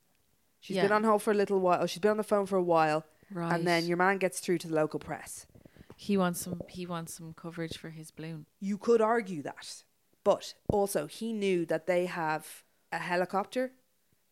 [0.60, 1.86] She's been on hold for a little while.
[1.86, 3.52] She's been on the phone for a while, Right.
[3.52, 5.46] and then your man gets through to the local press.
[5.96, 6.62] He wants some.
[6.68, 8.46] He wants some coverage for his balloon.
[8.60, 9.84] You could argue that,
[10.24, 13.72] but also he knew that they have a helicopter.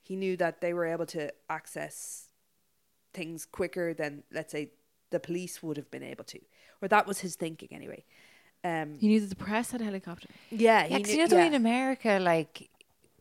[0.03, 2.29] He knew that they were able to access
[3.15, 4.71] things quicker than, let's say,
[5.11, 6.41] the police would have been able to,
[6.83, 8.05] or that was his thinking anyway.
[8.65, 10.29] Um, He knew that the press had a helicopter.
[10.51, 12.69] yeah, Yeah, knew, you know the way in America, like,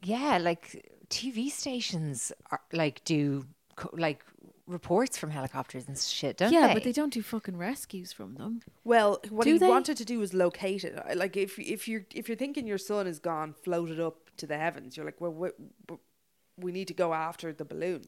[0.04, 4.24] yeah, like TV stations are like do co- like
[4.70, 6.74] reports from helicopters and shit, don't yeah, they?
[6.74, 8.62] but they don't do fucking rescues from them.
[8.84, 9.68] Well, what Do he they?
[9.68, 10.96] wanted to do was locate it.
[10.98, 14.48] Uh, Like if if you're if you're thinking your son is gone, floated up to
[14.48, 15.50] the heavens, you're like, well, we,
[16.58, 18.04] we need to go after the balloon.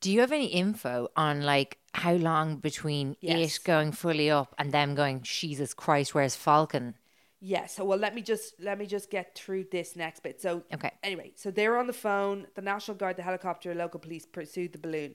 [0.00, 3.58] Do you have any info on like how long between Yes.
[3.58, 6.94] it going fully up and them going, Jesus Christ, where's Falcon?
[7.40, 7.66] Yeah.
[7.66, 10.40] So well, let me just let me just get through this next bit.
[10.40, 10.90] So Okay.
[11.02, 12.46] Anyway, so they were on the phone.
[12.54, 15.14] The National Guard, the helicopter, local police pursued the balloon.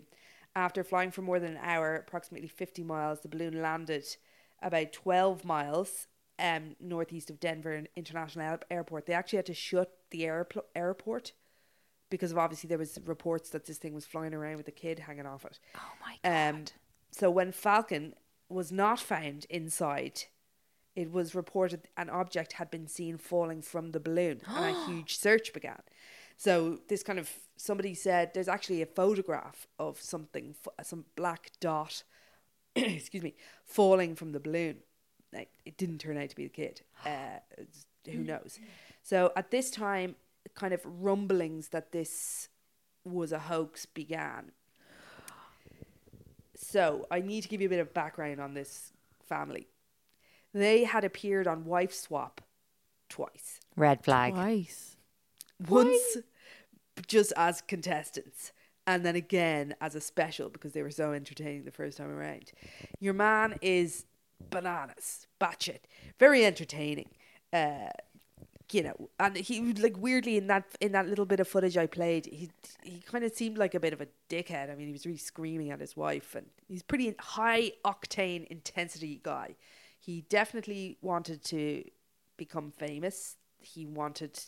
[0.56, 4.06] After flying for more than an hour, approximately 50 miles, the balloon landed
[4.62, 6.08] about 12 miles
[6.40, 9.06] um, northeast of Denver International Airport.
[9.06, 11.34] They actually had to shut the airpl- airport
[12.10, 15.00] because of obviously there was reports that this thing was flying around with a kid
[15.00, 15.60] hanging off it.
[15.76, 16.66] Oh my Um,
[17.12, 18.14] so when Falcon
[18.50, 20.24] was not found inside,
[20.96, 25.18] it was reported an object had been seen falling from the balloon and a huge
[25.18, 25.82] search began.
[26.44, 32.04] So this kind of somebody said there's actually a photograph of something, some black dot,
[32.76, 34.80] excuse me, falling from the balloon.
[35.32, 36.82] Like it didn't turn out to be the kid.
[37.06, 37.40] Uh,
[38.06, 38.60] who knows?
[39.04, 40.16] So at this time,
[40.54, 42.50] kind of rumblings that this
[43.06, 44.52] was a hoax began.
[46.58, 48.92] So I need to give you a bit of background on this
[49.26, 49.70] family.
[50.54, 52.42] They had appeared on Wife Swap
[53.08, 53.62] twice.
[53.78, 54.34] Red flag.
[54.34, 54.98] Twice.
[55.70, 56.18] Once
[57.08, 58.52] just as contestants,
[58.86, 62.52] and then again as a special because they were so entertaining the first time around.
[63.00, 64.06] Your man is
[64.50, 65.80] bananas, batshit,
[66.20, 67.10] very entertaining.
[67.52, 67.90] Uh,
[68.72, 71.86] you know, and he like weirdly in that in that little bit of footage I
[71.86, 72.50] played, he
[72.84, 74.72] he kind of seemed like a bit of a dickhead.
[74.72, 79.20] I mean, he was really screaming at his wife, and he's pretty high octane intensity
[79.22, 79.56] guy.
[80.00, 81.84] He definitely wanted to
[82.38, 83.38] become famous.
[83.60, 84.40] He wanted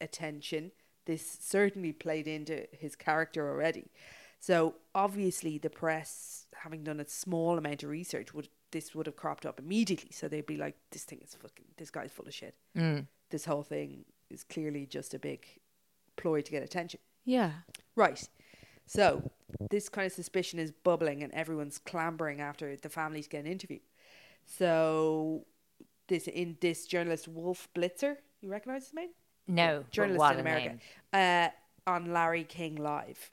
[0.00, 0.70] attention.
[1.06, 3.90] This certainly played into his character already.
[4.38, 9.16] So obviously, the press, having done a small amount of research, would this would have
[9.16, 10.10] cropped up immediately.
[10.12, 11.66] So they'd be like, "This thing is fucking.
[11.76, 12.54] This guy's full of shit.
[12.76, 13.06] Mm.
[13.30, 15.46] This whole thing is clearly just a big
[16.16, 17.52] ploy to get attention." Yeah.
[17.94, 18.28] Right.
[18.86, 19.30] So
[19.70, 23.50] this kind of suspicion is bubbling, and everyone's clambering after the family to get an
[23.50, 23.78] interview.
[24.44, 25.46] So
[26.08, 29.10] this in this journalist Wolf Blitzer, you recognize his name?
[29.48, 31.50] No, but journalist what in a America, name.
[31.86, 33.30] uh, on Larry King Live.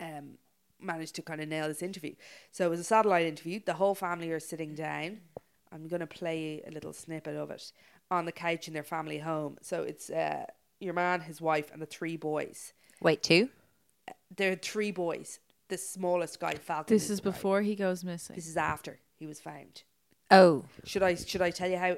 [0.00, 0.38] Um,
[0.80, 2.14] managed to kind of nail this interview.
[2.52, 3.60] So it was a satellite interview.
[3.64, 5.18] The whole family are sitting down.
[5.70, 7.70] I'm going to play a little snippet of it
[8.10, 9.58] on the couch in their family home.
[9.60, 10.46] So it's uh,
[10.80, 12.72] your man, his wife, and the three boys.
[13.02, 13.50] Wait, two?
[14.34, 15.38] There are three boys.
[15.68, 16.94] The smallest guy, Falcon.
[16.96, 17.36] This is the guy.
[17.36, 18.34] before he goes missing.
[18.34, 19.82] This is after he was found.
[20.30, 21.96] Oh, Should I should I tell you how?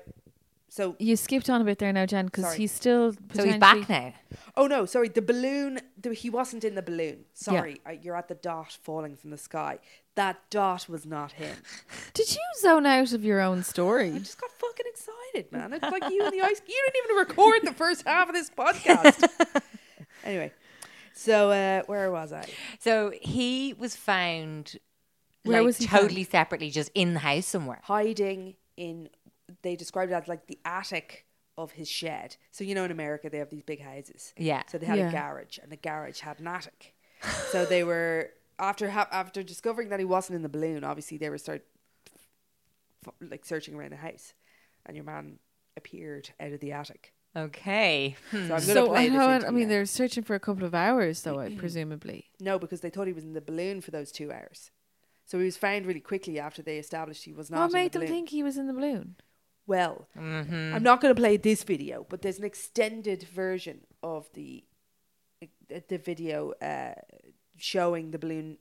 [0.72, 3.12] So you skipped on a bit there now, Jen, because he's still.
[3.34, 4.14] so he's back now.
[4.56, 5.10] Oh no, sorry.
[5.10, 5.80] The balloon.
[6.00, 7.26] The, he wasn't in the balloon.
[7.34, 9.80] Sorry, uh, you're at the dot falling from the sky.
[10.14, 11.54] That dot was not him.
[12.14, 14.12] Did you zone out of your own story?
[14.12, 15.74] I just got fucking excited, man.
[15.74, 16.62] It's like you and the ice.
[16.66, 19.28] You didn't even record the first half of this podcast.
[20.24, 20.52] anyway,
[21.12, 22.46] so uh, where was I?
[22.78, 24.78] So he was found
[25.42, 26.04] Where like, was he found?
[26.04, 27.80] totally separately, just in the house somewhere.
[27.82, 29.10] Hiding in.
[29.62, 31.26] They described it as like the attic
[31.58, 32.36] of his shed.
[32.50, 34.32] So you know, in America they have these big houses.
[34.38, 34.62] Yeah.
[34.68, 35.08] So they had Yeah.
[35.08, 36.94] a garage, and the garage had an attic.
[37.50, 40.82] so they were after ha- after discovering that he wasn't in the balloon.
[40.84, 41.64] Obviously, they were start
[43.06, 44.34] f- like searching around the house,
[44.86, 45.38] and your man
[45.76, 47.12] appeared out of the attic.
[47.34, 48.16] Okay.
[48.30, 48.48] So I'm hmm.
[48.48, 51.22] going to So play I, know- I mean, they're searching for a couple of hours,
[51.22, 51.38] though.
[51.38, 52.26] I presumably.
[52.40, 54.70] no, because they thought he was in the balloon for those two hours.
[55.24, 57.58] So he was found really quickly after they established he was not.
[57.60, 59.16] What in the made them think he was in the balloon?
[59.66, 60.08] Well,
[60.74, 64.64] I'm not going to play this video, but there's an extended version of the
[65.42, 66.94] uh, the video uh,
[67.56, 68.58] showing the balloon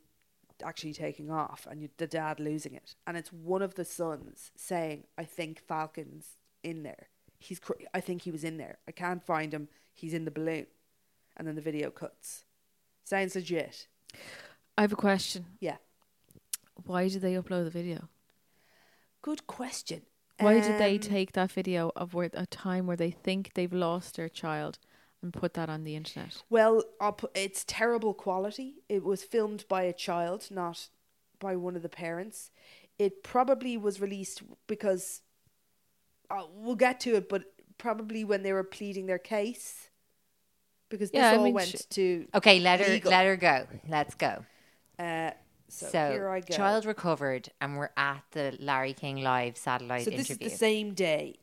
[0.64, 4.52] actually taking off and you, the dad losing it, and it's one of the sons
[4.56, 7.08] saying, "I think Falcon's in there.
[7.40, 8.78] He's cr- I think he was in there.
[8.88, 9.70] I can't find him.
[9.94, 10.68] He's in the balloon."
[11.36, 12.46] And then the video cuts.
[13.04, 13.88] Sounds legit.
[14.78, 15.46] I have a question.
[15.60, 15.78] Yeah.
[16.86, 18.10] Why did they upload the video?
[19.22, 20.04] Good question.
[20.41, 23.71] Why did they Um, take that video of where a time where they think they've
[23.73, 24.80] lost their child
[25.21, 26.43] and put that on the internet?
[26.49, 28.84] Well, I'll it's terrible quality.
[28.89, 30.89] It was filmed by a child, not
[31.39, 32.51] by one of the parents.
[32.99, 35.21] It probably was released because
[36.30, 37.43] uh, we'll get to it, but
[37.77, 39.89] probably when they were pleading their case,
[40.89, 43.12] because this I all mean, went sh- to Okay, let her legal.
[43.12, 43.67] let her go.
[43.88, 44.45] Let's go.
[44.99, 45.32] Uh,
[45.71, 46.55] so, So, here I go.
[46.55, 50.45] child recovered, and we're at the Larry King live satellite so this interview.
[50.47, 51.39] is the same day.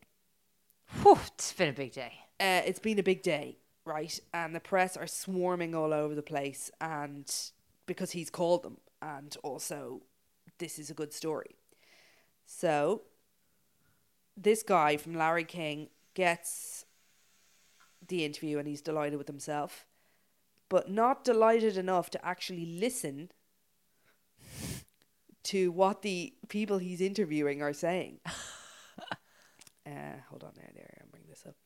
[1.02, 2.12] Whew, it's been a big day.
[2.40, 4.18] uh, it's been a big day, right?
[4.32, 7.30] And the press are swarming all over the place, and
[7.86, 10.02] because he's called them, and also
[10.58, 11.56] this is a good story.
[12.46, 13.02] So,
[14.36, 16.84] this guy from Larry King gets
[18.06, 19.86] the interview, and he's delighted with himself,
[20.68, 23.30] but not delighted enough to actually listen
[25.48, 28.20] to what the people he's interviewing are saying.
[28.26, 31.56] uh, hold on there, there, I'll bring this up.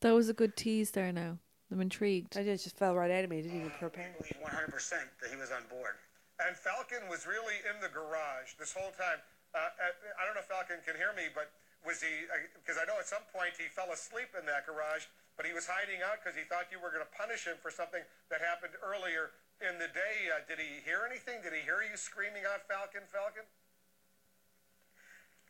[0.00, 1.36] That was a good tease there now.
[1.68, 2.36] I'm intrigued.
[2.40, 3.38] I just fell right out of me.
[3.38, 4.16] I didn't even prepare.
[4.16, 4.72] believe 100%
[5.20, 6.00] that he was on board.
[6.40, 9.20] And Falcon was really in the garage this whole time.
[9.52, 11.52] Uh, uh, I don't know if Falcon can hear me, but
[11.84, 12.24] was he?
[12.56, 15.04] Because I know at some point he fell asleep in that garage,
[15.36, 17.68] but he was hiding out because he thought you were going to punish him for
[17.68, 18.00] something
[18.32, 20.30] that happened earlier in the day.
[20.32, 21.42] Uh, did he hear anything?
[21.42, 23.44] Did he hear you screaming out, "Falcon, Falcon"?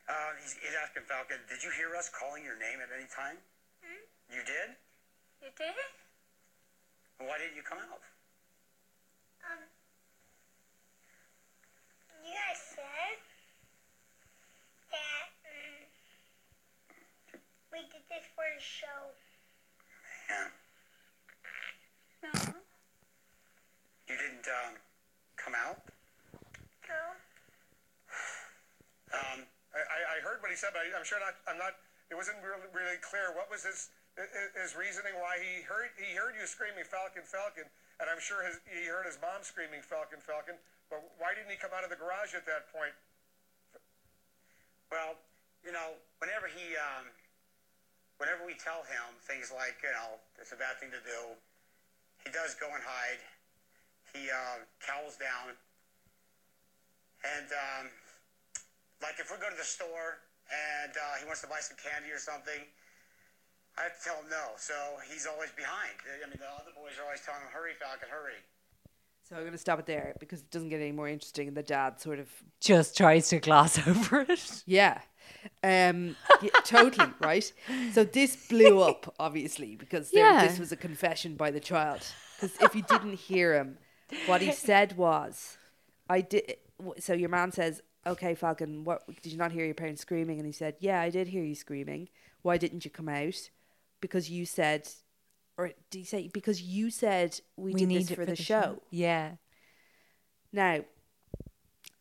[0.09, 3.39] Uh, he's, he's asking Falcon, did you hear us calling your name at any time?
[4.29, 4.75] You did?
[5.41, 5.77] You did?
[7.19, 8.03] Why didn't you come out?
[9.47, 9.63] Um,
[12.25, 13.19] you guys said
[14.91, 19.15] that um, we did this for the show.
[20.31, 20.49] Yeah.
[22.23, 22.52] No.
[24.13, 24.77] You didn't um,
[25.41, 25.81] come out?
[26.85, 27.03] No.
[29.13, 29.45] Um,
[29.77, 31.37] I, I- heard what he said, but I, I'm sure not.
[31.45, 31.77] I'm not.
[32.09, 33.29] It wasn't really, really clear.
[33.37, 37.69] What was his his- his reasoning why he heard he heard you screaming Falcon, Falcon,
[38.01, 40.57] and I'm sure his, he heard his mom screaming Falcon, Falcon.
[40.89, 42.97] But why didn't he come out of the garage at that point?
[44.89, 45.17] Well,
[45.61, 47.09] you know, whenever he, um,
[48.17, 51.21] whenever we tell him things like, you know, it's a bad thing to do,
[52.25, 53.21] he does go and hide.
[54.13, 55.57] He uh, cowls down.
[57.25, 57.87] And, um,
[59.01, 60.19] like, if we go to the store
[60.51, 62.61] and uh, he wants to buy some candy or something,
[63.79, 64.53] I have to tell him no.
[64.59, 64.75] So
[65.11, 65.95] he's always behind.
[66.05, 68.37] I mean, the other boys are always telling him, hurry, Falcon, hurry.
[69.29, 71.49] So I'm going to stop it there because it doesn't get any more interesting.
[71.49, 72.29] And the dad sort of,
[72.61, 74.63] Just tries to gloss over it.
[74.67, 75.01] yeah,
[75.63, 77.51] um, yeah, totally right.
[77.93, 80.47] So this blew up obviously because there, Yeah.
[80.47, 82.03] this was a confession by the child.
[82.41, 83.79] Because if you didn't hear him,
[84.27, 85.57] what he said was,
[86.09, 86.57] "I did."
[86.99, 90.47] So your man says, "Okay, Falcon, what did you not hear your parents screaming?" And
[90.47, 92.09] he said, "Yeah, I did hear you screaming.
[92.43, 93.51] Why didn't you come out?
[94.01, 94.89] Because you said."
[95.59, 98.81] Or did he say because you said we, did this it for, the, show.
[98.91, 99.33] Yeah.
[100.51, 100.81] Now,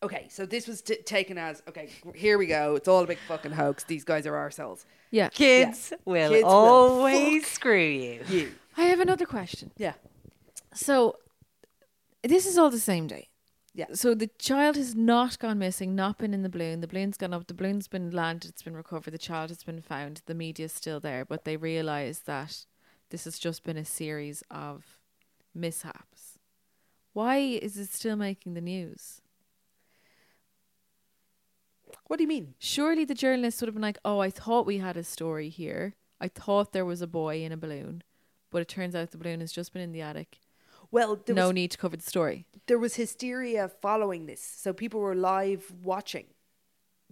[0.01, 1.89] okay, so this was t- taken as okay.
[2.15, 2.75] Here we go.
[2.75, 3.83] It's all a big fucking hoax.
[3.83, 4.85] These guys are ourselves.
[5.11, 5.29] Yeah.
[5.29, 8.21] Kids will Kids always fuck screw you.
[8.29, 9.71] You, I have another question.
[9.77, 9.93] yeah,
[10.73, 11.17] So,
[12.23, 13.29] this is all the same day.
[13.73, 13.87] yeah.
[13.93, 16.81] So the child has not gone missing, not been in the balloon.
[16.81, 17.47] The balloon's gone up.
[17.47, 18.49] The balloon's been landed.
[18.49, 19.11] It's been recovered.
[19.11, 20.21] The child has been found.
[20.25, 22.65] The media's still there, but they realise that
[23.09, 24.99] this has just been a series of
[25.53, 26.37] mishaps.
[27.13, 29.21] Why is it still making the news?
[32.07, 32.55] What do you mean?
[32.59, 35.95] Surely the journalists would have been like, "Oh, I thought we had a story here.
[36.19, 38.03] I thought there was a boy in a balloon,
[38.49, 40.39] but it turns out the balloon has just been in the attic.
[40.91, 44.73] Well, there no was, need to cover the story." there was hysteria following this, so
[44.73, 46.25] people were live watching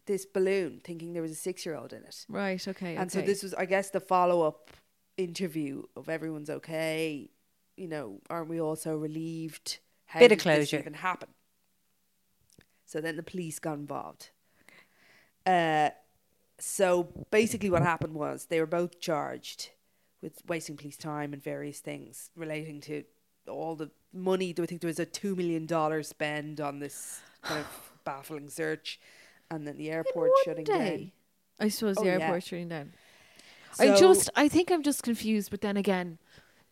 [0.05, 2.25] this balloon, thinking there was a six-year-old in it.
[2.29, 2.65] Right.
[2.67, 2.95] Okay.
[2.95, 4.71] And so this was, I guess, the follow-up
[5.17, 7.29] interview of everyone's okay.
[7.77, 9.79] You know, aren't we all so relieved?
[10.05, 10.79] How Bit of did this closure.
[10.79, 11.29] even happen?
[12.85, 14.31] So then the police got involved.
[15.45, 15.89] Uh,
[16.57, 19.69] so basically, what happened was they were both charged
[20.21, 23.03] with wasting police time and various things relating to
[23.49, 24.53] all the money.
[24.53, 28.49] Do I think there was a two million dollar spend on this kind of baffling
[28.49, 28.99] search,
[29.51, 30.97] and then the airport shutting day?
[30.97, 31.11] down.
[31.59, 32.39] I suppose Oh, the yeah.
[32.39, 32.93] shutting down.
[33.77, 35.51] I just, I think I'm just confused.
[35.51, 36.17] But then again,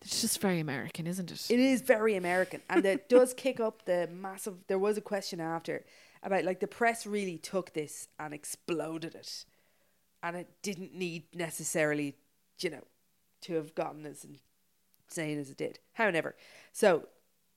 [0.01, 1.47] it's just very American, isn't it?
[1.49, 4.55] It is very American, and it does kick up the massive.
[4.67, 5.83] There was a question after
[6.23, 9.45] about like the press really took this and exploded it,
[10.23, 12.15] and it didn't need necessarily,
[12.59, 12.83] you know,
[13.41, 14.25] to have gotten as
[15.09, 15.79] insane as it did.
[15.93, 16.35] However,
[16.71, 17.07] so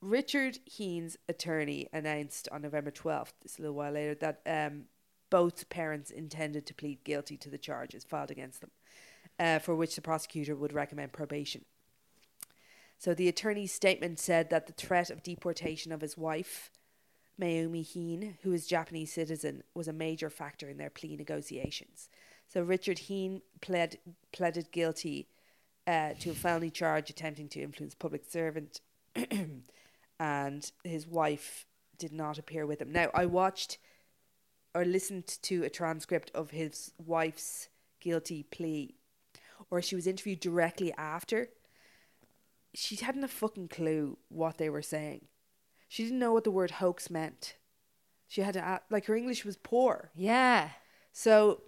[0.01, 4.85] Richard Heene's attorney announced on November twelfth, this a little while later, that um,
[5.29, 8.71] both parents intended to plead guilty to the charges filed against them,
[9.39, 11.65] uh, for which the prosecutor would recommend probation.
[12.97, 16.69] So the attorney's statement said that the threat of deportation of his wife,
[17.39, 22.09] Mayumi Heene, who is a Japanese citizen, was a major factor in their plea negotiations.
[22.47, 23.97] So Richard Heen pled
[24.31, 25.29] pleaded guilty
[25.87, 28.81] uh, to a felony charge attempting to influence public servant,
[30.19, 31.65] and his wife
[31.97, 32.91] did not appear with him.
[32.91, 33.77] Now I watched
[34.73, 37.67] or listened to a transcript of his wife's
[37.99, 38.95] guilty plea,
[39.69, 41.49] or she was interviewed directly after
[42.73, 45.25] she hadn't a fucking clue what they were saying.
[45.89, 47.57] She didn't know what the word hoax meant.
[48.29, 50.09] She had to, a- like, her English was poor.
[50.15, 50.69] Yeah.
[51.11, 51.63] So,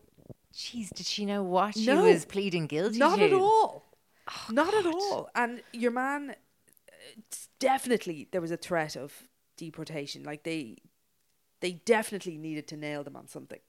[0.53, 2.03] Jeez, did she know what she No.
[2.03, 3.25] was pleading guilty not to?
[3.25, 3.82] at all.
[4.29, 5.29] Oh, not at all.
[5.35, 7.21] And your man, uh,
[7.59, 9.13] definitely, there was a threat of
[9.57, 10.23] deportation.
[10.23, 10.77] Like, they,
[11.59, 13.59] they definitely needed to nail them on something.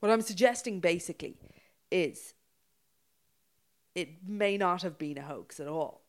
[0.00, 1.38] What I'm suggesting basically
[1.90, 2.34] is
[3.94, 6.02] it may not have been a hoax at all.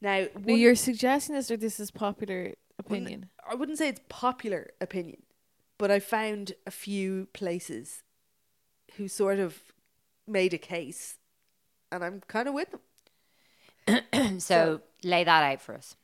[0.00, 3.28] Now, But you're suggesting this, or this is popular opinion?
[3.48, 5.22] I wouldn't say it's popular opinion,
[5.78, 8.02] but I found a few places
[8.96, 9.60] who sort of
[10.26, 11.18] made a case,
[11.92, 12.80] and I'm kind of with them.
[14.40, 15.96] so, lay that out for us.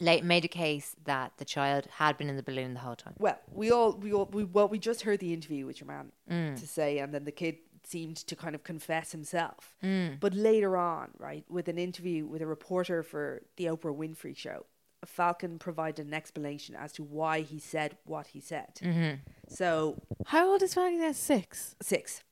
[0.00, 3.14] Lay, made a case that the child had been in the balloon the whole time.
[3.18, 6.12] Well, we all we all we well we just heard the interview with your man
[6.30, 6.58] Mm.
[6.58, 9.74] to say, and then the kid seemed to kind of confess himself.
[9.82, 10.18] Mm.
[10.20, 14.64] But later on, right, with an interview with a reporter for the Oprah Winfrey Show,
[15.04, 18.76] Falcon provided an explanation as to why he said what he said.
[18.80, 19.18] Mhm.
[19.48, 21.00] So How old is Falcon?
[21.00, 21.12] now?
[21.12, 21.74] Six.
[21.82, 22.22] Six.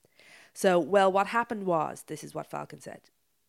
[0.59, 3.03] So, well, what happened was this is what Falcon said.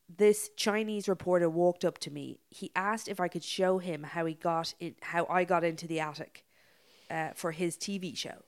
[0.08, 2.38] This Chinese reporter walked up to me.
[2.50, 5.88] He asked if I could show him how he got in, how I got into
[5.88, 6.46] the attic
[7.10, 8.44] uh, for his TV show.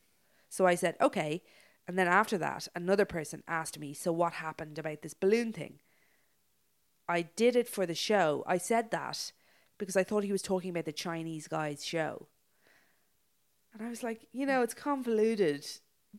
[0.48, 1.42] So I said okay,
[1.88, 5.80] and then after that, another person asked me, "So what happened about this balloon thing?"
[7.10, 8.44] I did it for the show.
[8.46, 9.32] I said that
[9.80, 12.28] because I thought he was talking about the Chinese guy's show.
[13.74, 15.66] And I was like, you know, it's convoluted,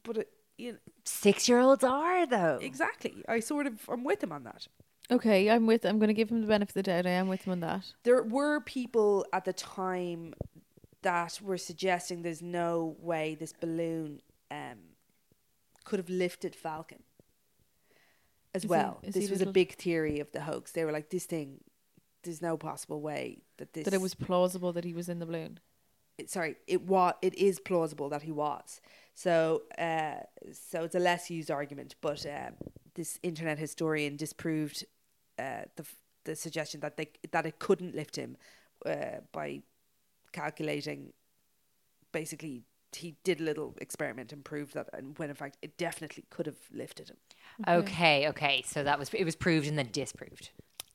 [0.02, 0.28] but it,
[0.62, 2.58] you know, Six year olds are, though.
[2.62, 3.24] Exactly.
[3.28, 4.68] I sort of I'm with him on that.
[5.10, 5.84] Okay, I'm with.
[5.84, 7.06] I'm going to give him the benefit of the doubt.
[7.06, 7.92] I am with him on that.
[8.04, 10.34] There were people at the time
[11.02, 14.78] that were suggesting there's no way this balloon um,
[15.84, 17.02] could have lifted Falcon
[18.54, 19.00] as Is well.
[19.02, 20.72] he this was a big theory of the hoax.
[20.72, 21.60] They were like, this thing,
[22.22, 23.84] there's no possible way that this.
[23.84, 25.58] That it was plausible that he was in the balloon.
[26.18, 28.80] it- sorry, it was it is plausible that he was.
[29.14, 30.14] So uh,
[30.52, 32.50] so it's a less used argument, but uh,
[32.94, 34.84] this internet historian disproved
[35.38, 38.36] uh, the f- the suggestion that they that it couldn't lift him
[38.86, 39.62] uh, by
[40.32, 41.12] calculating.
[42.12, 42.62] Basically,
[42.96, 46.46] he did a little experiment and proved that, and when in fact it definitely could
[46.46, 47.16] have lifted him.
[47.68, 48.62] Okay, okay.
[48.66, 50.50] So that was it was proved and then disproved.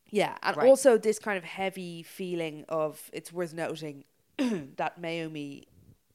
[0.10, 0.68] Yeah, and Right.
[0.68, 4.06] also this kind of heavy feeling of it's worth noting
[4.38, 5.68] that Naomi,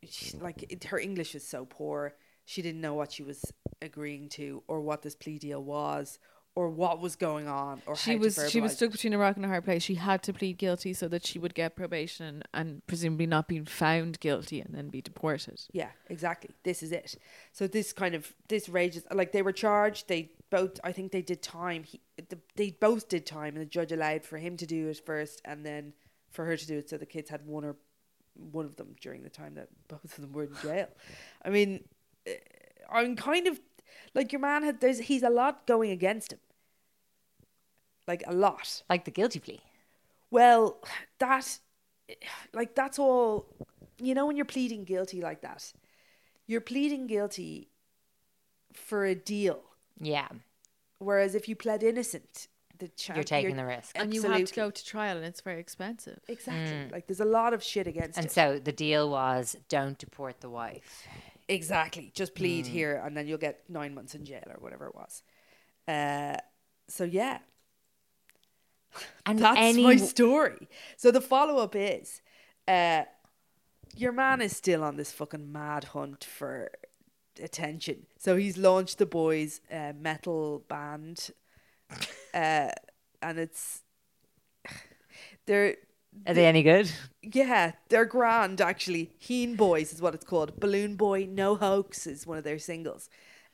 [0.09, 3.45] she, like it, her English is so poor, she didn't know what she was
[3.81, 6.19] agreeing to, or what this plea deal was,
[6.55, 9.45] or what was going on, or She was she was stuck between a rock and
[9.45, 9.83] a hard place.
[9.83, 13.65] She had to plead guilty so that she would get probation and presumably not being
[13.65, 15.61] found guilty and then be deported.
[15.73, 16.51] Yeah, exactly.
[16.63, 17.17] This is it.
[17.53, 20.09] So this kind of this rages like they were charged.
[20.09, 21.85] They both, I think they did time.
[21.85, 25.01] He, the, they both did time, and the judge allowed for him to do it
[25.05, 25.95] first, and then
[26.31, 26.91] for her to do it.
[26.91, 27.77] So the kids had one or
[28.35, 30.89] one of them during the time that both of them were in jail.
[31.45, 31.85] I mean,
[32.27, 32.37] eh,
[32.91, 33.61] I'm kind of
[34.15, 34.81] like your man had.
[34.81, 36.41] There's he's a lot going against him.
[38.07, 38.83] Like a lot.
[38.89, 39.61] Like the guilty plea.
[40.31, 40.79] Well,
[41.19, 41.59] that,
[42.53, 43.47] like, that's all.
[43.99, 45.73] You know, when you're pleading guilty like that,
[46.47, 47.69] you're pleading guilty
[48.73, 49.61] for a deal.
[50.01, 50.29] Yeah.
[50.99, 52.49] Whereas if you pled innocent,
[52.83, 53.93] the chance You're taking the risk.
[53.99, 56.19] And you have to go to trial and it's very expensive.
[56.29, 56.75] Exactly.
[56.77, 56.93] Mm.
[56.93, 58.33] Like, there's a lot of shit against And it.
[58.33, 61.07] so the deal was don't deport the wife.
[61.49, 62.11] Exactly.
[62.15, 62.69] Just plead Mm.
[62.69, 65.23] here, and then you'll get nine months in jail or whatever it was.
[65.87, 66.37] Uh,
[66.89, 67.39] so yeah,
[69.27, 70.69] And that's any my story.
[70.97, 72.21] So the follow up is,
[72.69, 73.03] uh,
[73.97, 76.71] your man is still on this fucking mad hunt for
[77.43, 78.07] attention.
[78.19, 81.31] So he's launched the boys' uh, metal band,
[82.35, 82.69] uh,
[83.21, 83.83] and it's
[85.47, 85.77] they're
[86.27, 86.91] Are they any good?
[87.23, 89.11] yeah they're grand actually.
[89.19, 90.59] Heene Boys is what it's called.
[90.61, 93.09] Balloon Boy No Hoax is one of their singles.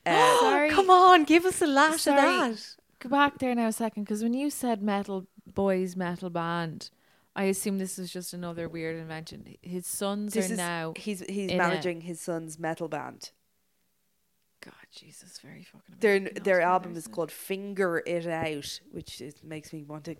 [0.07, 0.71] Uh, Sorry.
[0.71, 2.19] Come on, give us a lash Sorry.
[2.19, 2.75] of that.
[3.01, 6.91] Go back there now a second, because when you said metal boys metal band,
[7.37, 9.55] I assume this is just another weird invention.
[9.63, 10.93] His sons this are is now.
[10.97, 13.31] he's he's in a- managing his son's metal band.
[14.65, 15.95] God, Jesus, very fucking.
[16.01, 20.17] Their their album is called Finger It Out, which is, makes me want to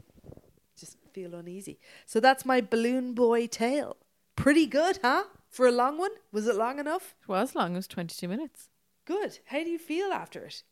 [0.79, 1.79] just feel uneasy.
[2.07, 3.97] So that's my Balloon Boy tale.
[4.37, 5.25] Pretty good, huh?
[5.51, 6.13] For a long one?
[6.31, 7.17] Was it long enough?
[7.23, 7.73] It was long.
[7.73, 8.69] It was twenty-two minutes.
[9.05, 9.41] Good.
[9.47, 10.63] How do you feel after it?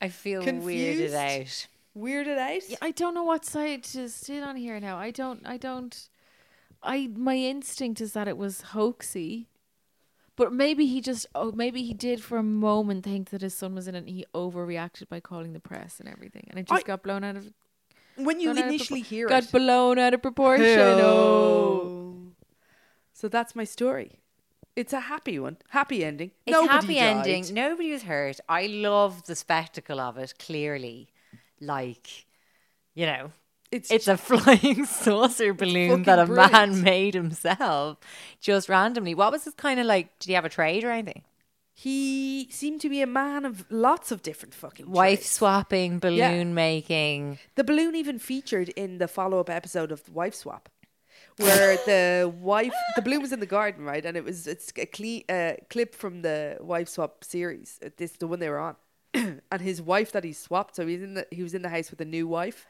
[0.00, 1.12] I feel Confused?
[1.12, 1.66] weirded out.
[1.96, 2.68] Weirded out?
[2.68, 4.96] Yeah, I don't know what side to sit on here now.
[4.96, 5.46] I don't.
[5.46, 6.08] I don't.
[6.82, 9.46] I my instinct is that it was hoaxy,
[10.40, 11.26] but maybe he just.
[11.34, 13.98] Oh, maybe he did for a moment think that his son was in it.
[13.98, 17.22] and He overreacted by calling the press and everything, and it just I- got blown
[17.24, 17.52] out of.
[18.16, 19.52] When you blown out of initially propor- hear got it.
[19.52, 20.64] Got blown out of proportion.
[20.66, 20.96] Oh.
[20.96, 22.16] Hey-oh.
[23.12, 24.12] So that's my story.
[24.76, 25.58] It's a happy one.
[25.68, 26.30] Happy ending.
[26.46, 27.26] It's Nobody happy died.
[27.28, 27.54] ending.
[27.54, 28.40] Nobody was hurt.
[28.48, 30.32] I love the spectacle of it.
[30.38, 31.08] Clearly,
[31.60, 32.08] like
[32.94, 33.32] you know,
[33.72, 37.98] It's it's a flying saucer balloon that a fucking man made himself
[38.40, 39.14] just randomly.
[39.14, 40.18] What was his kind of like?
[40.18, 41.22] Did he have a trade or anything?
[41.72, 45.30] He seemed to be a man of lots of different fucking Wife trades.
[45.30, 47.38] swapping, balloon making.
[47.54, 50.68] The balloon even featured in the follow-up episode of Wife Swap,
[51.38, 54.04] where the wife, the balloon was in the garden, right?
[54.04, 57.78] And it was it's a uh, clip from the Wife Swap series.
[57.82, 58.76] uh, This the one they were on,
[59.14, 60.76] and his wife that he swapped.
[60.76, 62.66] So he's in the he was in the house with a new wife,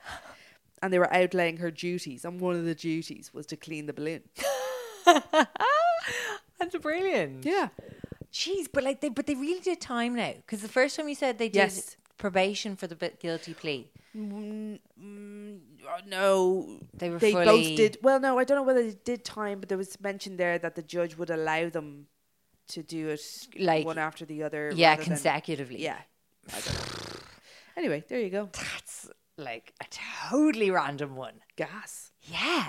[0.83, 2.25] and they were outlaying her duties.
[2.25, 4.23] And one of the duties was to clean the balloon.
[6.59, 7.45] That's brilliant.
[7.45, 7.69] Yeah,
[8.33, 11.15] Jeez, but like they, but they really did time now because the first time you
[11.15, 11.97] said they did Yes.
[12.19, 17.97] probation for the guilty plea, Mm, uh, no, they were they both did.
[18.03, 20.75] Well, no, I don't know whether they did time, but there was mention there that
[20.75, 22.07] the judge would allow them
[22.69, 23.21] to do it
[23.59, 24.73] Like- one after the other.
[24.75, 25.81] Yeah, rather than- consecutively.
[25.81, 25.99] yeah.
[26.53, 27.17] I don't know.
[27.77, 28.49] Anyway, there you go.
[28.53, 29.11] That's
[29.41, 29.87] like a
[30.31, 31.41] totally random one.
[31.57, 32.13] Gas.
[32.23, 32.69] Yeah.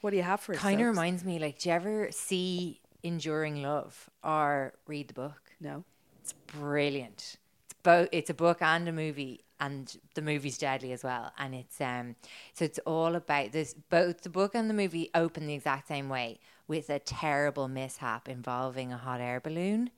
[0.00, 0.54] What do you have for?
[0.54, 5.52] Kind of reminds me, like, do you ever see Enduring Love or read the book?
[5.60, 5.84] No.
[6.22, 7.36] It's brilliant.
[7.64, 8.08] It's both.
[8.12, 11.32] It's a book and a movie, and the movie's deadly as well.
[11.38, 12.16] And it's um,
[12.54, 13.74] so it's all about this.
[13.74, 18.28] Both the book and the movie open the exact same way with a terrible mishap
[18.28, 19.90] involving a hot air balloon,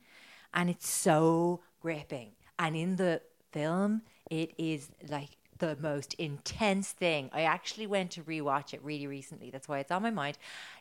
[0.53, 2.31] and it's so gripping.
[2.59, 3.21] And in the
[3.51, 7.29] film, it is like the most intense thing.
[7.33, 9.49] I actually went to rewatch it really recently.
[9.49, 10.37] That's why it's on my mind.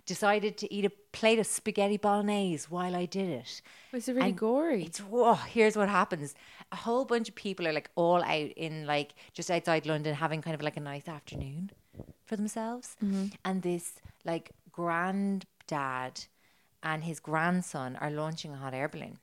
[0.06, 3.62] Decided to eat a plate of spaghetti bolognese while I did it.
[3.92, 4.84] Was it really And gory?
[4.84, 6.34] It's whoa, here's what happens.
[6.72, 10.42] A whole bunch of people are like all out in like just outside London having
[10.42, 11.70] kind of like a nice afternoon
[12.24, 12.96] for themselves.
[13.44, 16.24] And this like granddad
[16.82, 19.18] and his grandson are launching a hot air balloon.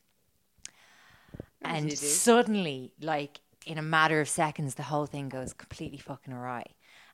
[1.61, 6.65] And suddenly, like in a matter of seconds, the whole thing goes completely fucking awry.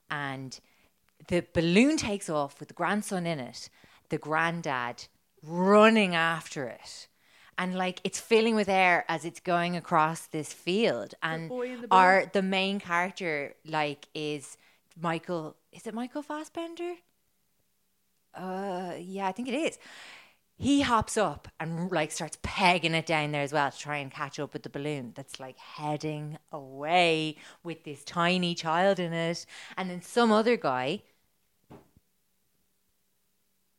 [0.10, 0.60] And
[1.28, 3.70] the balloon takes off with the grandson in it,
[4.10, 5.08] the granddad
[5.42, 7.08] running after it.
[7.58, 11.14] And like it's filling with air as it's going across this field.
[11.24, 14.58] And the our the main character like is
[15.00, 16.96] Michael is it Michael Fassbender?
[18.34, 19.80] Uh yeah, I think it is.
[20.58, 24.10] He hops up and like starts pegging it down there as well to try and
[24.10, 29.46] catch up with the balloon that's like heading away with this tiny child in it.
[29.76, 31.02] And then some other guy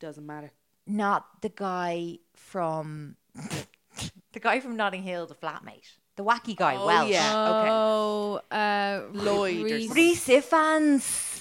[0.01, 0.53] Doesn't matter.
[0.87, 3.17] not the guy from
[4.33, 6.77] the guy from Notting Hill, the flatmate, the wacky guy.
[6.77, 7.11] Oh, Welsh.
[7.11, 7.49] yeah.
[7.49, 7.69] okay.
[7.71, 10.05] Oh, uh, Lloyd or Reese- something.
[10.05, 11.36] Rhys Ifans.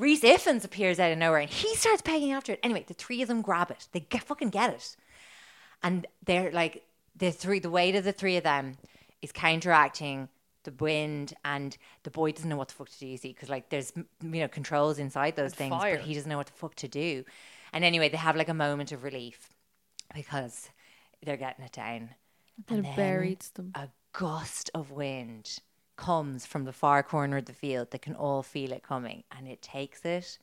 [0.00, 2.60] Rhys Ifans appears out of nowhere and he starts pegging after it.
[2.62, 3.86] Anyway, the three of them grab it.
[3.92, 4.96] They get fucking get it,
[5.82, 6.84] and they're like
[7.14, 7.58] the three.
[7.58, 8.78] The weight of the three of them
[9.20, 10.30] is counteracting
[10.64, 13.06] the wind, and the boy doesn't know what the fuck to do.
[13.06, 15.96] You see, because like there's you know controls inside those things, fire.
[15.96, 17.24] but he doesn't know what the fuck to do.
[17.74, 19.50] And anyway, they have like a moment of relief
[20.14, 20.70] because
[21.22, 22.10] they're getting it down.
[22.68, 23.72] And it buried them.
[23.74, 25.60] A gust of wind
[26.00, 27.90] comes from the far corner of the field.
[27.90, 30.38] They can all feel it coming, and it takes it,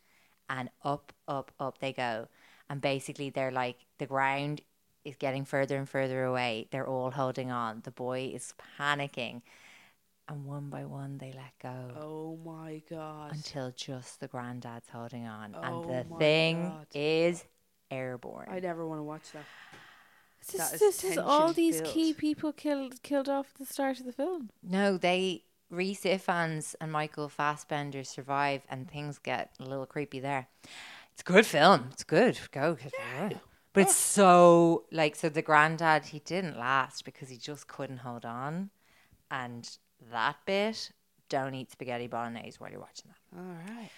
[0.50, 2.28] and up, up, up they go.
[2.70, 4.62] And basically, they're like the ground
[5.04, 6.68] is getting further and further away.
[6.72, 7.82] They're all holding on.
[7.84, 9.42] The boy is panicking,
[10.30, 13.32] and one by one they let go Oh my god.
[13.34, 16.88] until just the granddad's holding on, Oh and the thing God.
[16.94, 17.44] is
[17.90, 18.48] airborne.
[18.52, 19.46] I never want to watch that.
[20.52, 21.94] This, That this is all these filled.
[21.94, 24.50] key people killed killed off at the start of the film.
[24.62, 30.48] No, they Rhys Ifans and Michael Fassbender survive, and things get a little creepy there.
[31.14, 31.90] It's a good film.
[31.92, 32.40] It's good.
[32.52, 32.78] Go.
[33.74, 35.30] But it's so like so.
[35.30, 38.70] The granddad he didn't last because he just couldn't hold on,
[39.30, 39.70] and
[40.12, 40.92] that bit
[41.30, 43.40] don't eat spaghetti bolognese while you're watching that.
[43.40, 43.90] All right.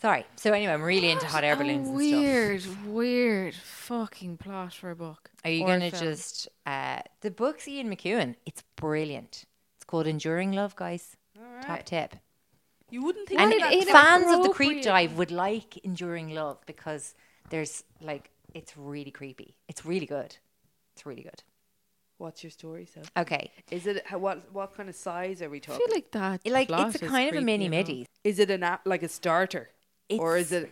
[0.00, 0.26] Sorry.
[0.36, 2.20] So anyway, I'm really into hot air balloons and stuff.
[2.20, 5.30] weird, weird fucking plot for a book.
[5.44, 8.34] Are you or going to just uh the book's Ian McEwan?
[8.46, 9.44] It's brilliant.
[9.84, 11.14] It's called Enduring Love, guys.
[11.60, 12.16] Top tip.
[12.88, 16.56] You wouldn't think And that it- fans of the creep dive would like Enduring Love
[16.64, 17.14] because
[17.50, 19.56] there's like it's really creepy.
[19.68, 20.36] It's really good.
[20.94, 21.42] It's really good.
[22.16, 23.02] What's your story, so?
[23.14, 23.50] Okay.
[23.70, 25.86] Is it how, what what kind of size are we I talking?
[25.86, 26.40] feel like that.
[26.44, 27.86] It- like plot it's a kind of a mini enough.
[27.88, 28.06] midi.
[28.22, 29.68] Is it an app like a starter,
[30.18, 30.70] or is it?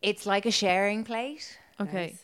[0.00, 1.58] It's like a sharing plate.
[1.78, 2.14] Okay.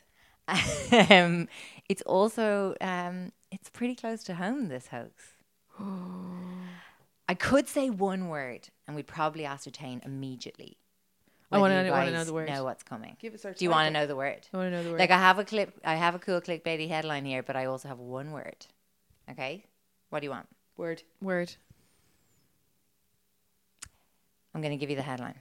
[1.11, 1.49] um,
[1.91, 4.69] it's also um, it's pretty close to home.
[4.69, 5.35] This hoax.
[5.81, 10.79] I could say one word, and we'd probably ascertain immediately.
[11.51, 12.49] I wanna know- know the word.
[12.49, 13.17] Know what's coming.
[13.21, 14.47] Give us our Do you want to know the word?
[14.53, 14.99] I want to know the word.
[14.99, 17.89] Like I have a clip, I have a cool clickbaity headline here, but I also
[17.89, 18.67] have one word.
[19.31, 19.65] Okay,
[20.11, 20.49] what do you want?
[20.77, 21.03] Word.
[21.21, 21.55] word.
[24.55, 25.35] I'm going to give you the headline.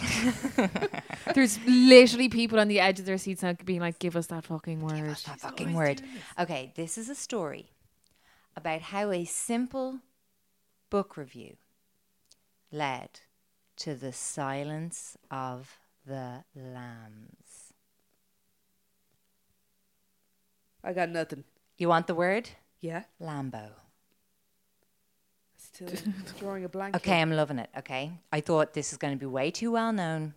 [1.34, 4.44] There's literally people on the edge of their seats now being like, "Give us that
[4.44, 6.02] fucking word." Give us That fucking word.
[6.38, 7.70] Okay, this is a story
[8.58, 10.00] about how a simple
[10.90, 11.56] book review
[12.72, 13.20] led
[13.76, 17.72] to the silence of the lambs.
[20.82, 21.44] I got nothing.
[21.76, 22.50] You want the word?
[22.80, 23.04] Yeah.
[23.22, 23.68] Lambo.
[25.56, 25.90] Still
[26.40, 26.96] drawing a blank.
[26.96, 27.70] Okay, I'm loving it.
[27.78, 28.10] Okay.
[28.32, 30.34] I thought this is going to be way too well known.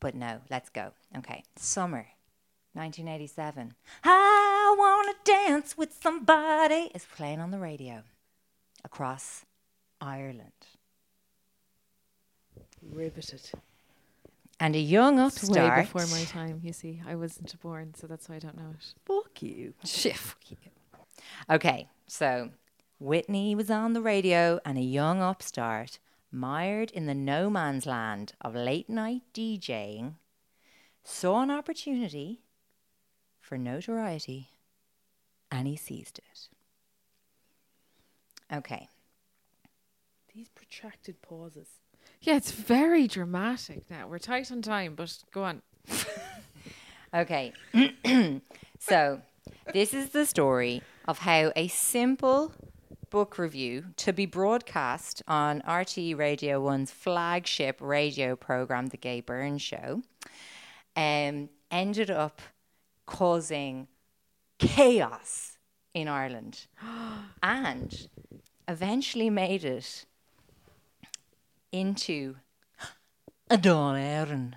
[0.00, 0.92] But no, let's go.
[1.16, 1.44] Okay.
[1.56, 2.06] Summer
[2.74, 3.74] 1987.
[4.74, 8.02] I want to dance with somebody is playing on the radio
[8.82, 9.44] across
[10.00, 10.50] Ireland.
[12.82, 13.52] Riveted.
[14.58, 15.92] And a young It's way upstart.
[15.92, 16.60] before my time.
[16.64, 18.94] You see, I wasn't born, so that's why I don't know it.
[19.04, 19.74] Fuck you.
[19.84, 20.56] Shit, fuck you.
[21.48, 22.50] Okay, so
[22.98, 26.00] Whitney was on the radio, and a young upstart,
[26.32, 30.14] mired in the no man's land of late night DJing,
[31.04, 32.40] saw an opportunity
[33.40, 34.48] for notoriety
[35.54, 36.48] and he seized it.
[38.54, 38.88] Okay,
[40.34, 41.68] These protracted pauses.
[42.20, 44.08] Yeah, it's very dramatic now.
[44.08, 45.62] We're tight on time, but go on.
[47.14, 47.52] Okay.
[48.80, 49.20] so,
[49.72, 52.52] this is the story of how a simple
[53.08, 59.62] book review to be broadcast on RTE Radio 1's flagship radio program, The Gay Byrne's
[59.62, 60.02] Show,
[60.96, 62.42] um, ended up
[63.06, 63.86] causing
[64.58, 65.58] chaos
[65.92, 66.66] in Ireland
[67.42, 68.08] and
[68.68, 70.04] eventually made it
[71.72, 72.36] into
[73.50, 74.54] a Dáil Éireann.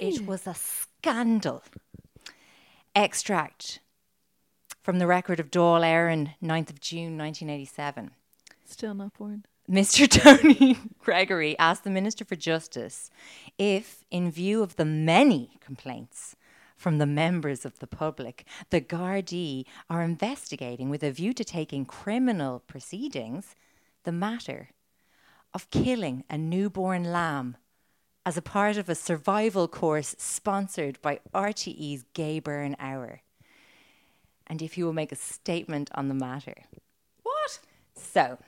[0.00, 1.62] It was a scandal.
[2.94, 3.80] Extract
[4.82, 8.10] from the record of Dáil Éireann, 9th of June 1987.
[8.64, 9.44] Still not born.
[9.70, 10.08] Mr.
[10.42, 13.10] Tony Gregory asked the Minister for Justice
[13.58, 16.36] if, in view of the many complaints
[16.82, 21.84] from the members of the public, the Gardaí are investigating with a view to taking
[21.84, 23.54] criminal proceedings
[24.02, 24.70] the matter
[25.54, 27.56] of killing a newborn lamb
[28.26, 33.20] as a part of a survival course sponsored by RTE's Gay Byrne Hour.
[34.48, 36.64] And if you will make a statement on the matter.
[37.22, 37.60] What?
[37.94, 38.38] So,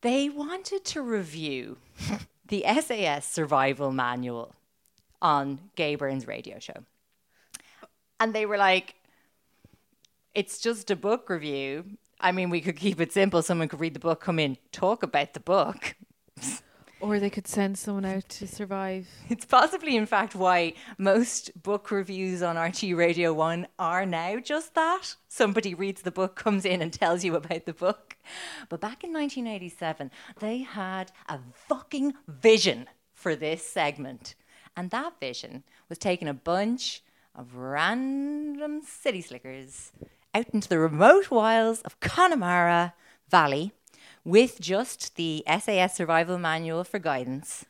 [0.00, 1.78] they wanted to review
[2.48, 4.56] the SAS survival manual
[5.22, 6.84] on Gay Byrne's radio show.
[8.20, 8.94] And they were like,
[10.34, 11.84] it's just a book review.
[12.20, 13.42] I mean, we could keep it simple.
[13.42, 15.96] Someone could read the book, come in, talk about the book.
[17.04, 19.06] Or they could send someone out to survive.
[19.28, 24.74] It's possibly, in fact, why most book reviews on RTE Radio 1 are now just
[24.74, 25.14] that.
[25.28, 28.16] Somebody reads the book, comes in, and tells you about the book.
[28.70, 30.10] But back in 1987,
[30.40, 34.34] they had a fucking vision for this segment.
[34.74, 37.02] And that vision was taking a bunch
[37.34, 39.92] of random city slickers
[40.34, 42.94] out into the remote wilds of Connemara
[43.28, 43.72] Valley
[44.24, 47.64] with just the SAS Survival Manual for guidance.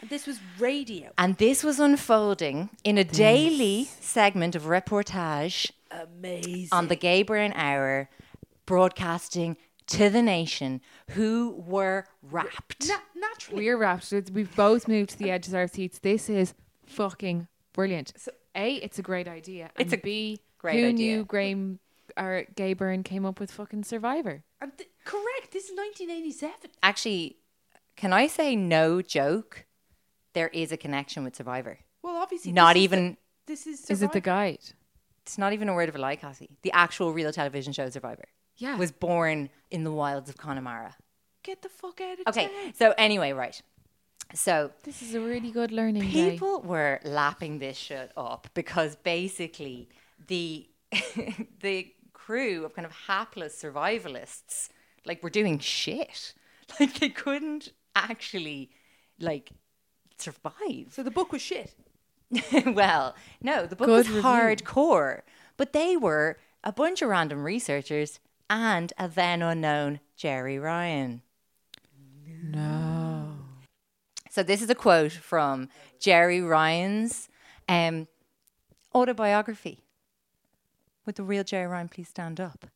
[0.00, 1.10] And this was radio.
[1.18, 6.68] And this was unfolding in a daily segment of reportage Amazing.
[6.72, 8.08] on the Gay Byrne Hour,
[8.64, 9.56] broadcasting
[9.88, 12.88] to the nation who were wrapped.
[12.88, 13.64] Na- naturally.
[13.64, 14.12] We're wrapped.
[14.32, 15.98] We've both moved to the edges of our seats.
[15.98, 16.54] This is
[16.86, 18.14] fucking brilliant.
[18.54, 19.70] A, it's a great idea.
[19.76, 21.16] And It's a- B, Great Who idea.
[21.16, 21.78] knew Graham
[22.18, 24.42] or Gay Byrne came up with fucking Survivor?
[24.60, 25.52] And th- correct.
[25.52, 26.70] This is 1987.
[26.82, 27.38] Actually,
[27.96, 29.64] can I say no joke?
[30.34, 31.78] There is a connection with Survivor.
[32.02, 33.04] Well, obviously, Not this is even.
[33.12, 33.80] the- this is.
[33.90, 34.20] Is it the Survivor.
[34.20, 34.58] guide?
[35.22, 36.50] It's not even a word of a lie, Cassie.
[36.62, 38.24] The actual real television show Survivor
[38.56, 38.76] Yeah.
[38.76, 40.96] was born in the wilds of Connemara.
[41.42, 42.44] Get the fuck out of here.
[42.44, 42.74] Okay, town.
[42.74, 43.62] so anyway, right.
[44.34, 46.30] So This is a really good learning day.
[46.30, 49.88] people were lapping this shit up because basically
[50.28, 50.68] the
[51.60, 54.68] the crew of kind of hapless survivalists
[55.04, 56.34] like were doing shit.
[56.78, 58.70] Like they couldn't actually
[59.18, 59.50] like
[60.18, 60.86] survive.
[60.92, 61.74] So the book was shit.
[62.66, 64.22] well, no, the book Good was review.
[64.22, 65.22] hardcore,
[65.56, 71.22] but they were a bunch of random researchers and a then unknown Gerry Ryan.
[72.44, 72.89] No.
[74.30, 75.68] So this is a quote from
[75.98, 77.28] Gerry Ryan's
[77.68, 78.06] um,
[78.94, 79.80] autobiography.
[81.04, 82.66] Would the real Gerry Ryan please stand up?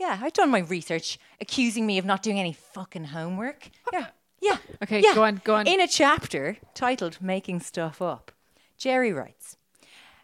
[0.00, 3.70] Yeah, I've done my research, accusing me of not doing any fucking homework.
[3.92, 4.06] Yeah,
[4.40, 4.56] yeah.
[4.82, 5.14] Okay, yeah.
[5.14, 5.68] go on, go on.
[5.68, 8.32] In a chapter titled "Making Stuff Up,"
[8.76, 9.56] Gerry writes.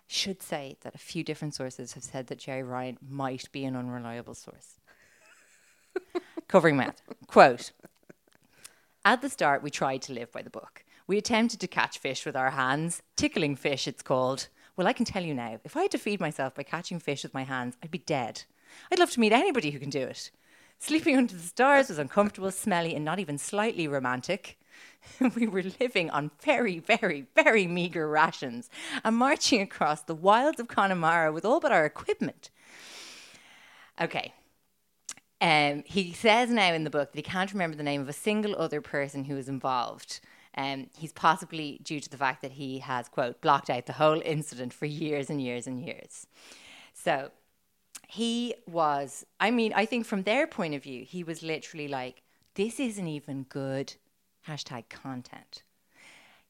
[0.09, 3.77] Should say that a few different sources have said that Gerry Ryan might be an
[3.77, 4.81] unreliable source.
[6.49, 7.03] Covering math.
[7.29, 7.71] Quote
[9.05, 10.85] At the start, we tried to live by the book.
[11.07, 14.49] We attempted to catch fish with our hands, tickling fish, it's called.
[14.77, 17.23] Well, I can tell you now, if I had to feed myself by catching fish
[17.23, 18.45] with my hands, I'd be dead.
[18.93, 20.31] I'd love to meet anybody who can do it.
[20.79, 24.59] Sleeping under the stars was uncomfortable, smelly, and not even slightly romantic.
[25.35, 28.71] we were living on very, very, very meagre rations
[29.05, 32.51] and marching across the wilds of Connemara with all but our equipment.
[34.01, 34.33] Okay,
[35.41, 38.13] um, he says now in the book that he can't remember the name of a
[38.13, 40.21] single other person who was involved.
[40.57, 44.21] Um, he's possibly due to the fact that he has, quote, blocked out the whole
[44.25, 46.27] incident for years and years and years.
[46.95, 47.31] So
[48.09, 52.23] he was, I mean, I think from their point of view, he was literally like,
[52.55, 53.95] this isn't even good
[54.49, 55.63] hashtag content.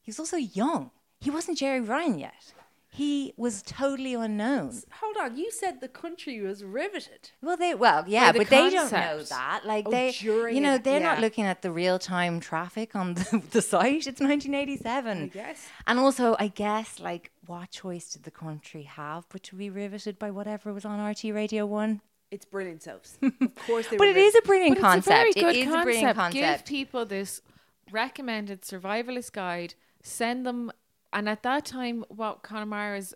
[0.01, 0.91] He was also young.
[1.20, 2.55] He wasn't Gerry Ryan yet.
[2.91, 4.72] He was totally unknown.
[5.01, 7.30] Hold on, you said the country was riveted.
[7.43, 9.61] Well, they well, yeah, the but they don't know that.
[9.64, 11.20] Like Oh, they, during you know, they're not yeah.
[11.20, 14.07] looking at the real time traffic on the, the site.
[14.07, 15.22] It's 1987.
[15.22, 15.68] I guess.
[15.86, 20.18] And also, I guess, like, what choice did the country have but to be riveted
[20.18, 22.01] by whatever was on RTE Radio One?
[22.30, 23.18] It's brilliant, Soaps.
[23.22, 25.41] Of course they But were it is a brilliant But it's a very concept.
[25.47, 25.80] good it is concept.
[25.80, 26.34] a brilliant concept.
[26.59, 27.43] Give people this
[27.91, 29.74] recommended survivalist guide.
[30.03, 30.70] Send them,
[31.13, 33.15] and at that time, what Connemara is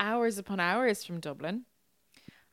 [0.00, 1.64] hours upon hours from Dublin.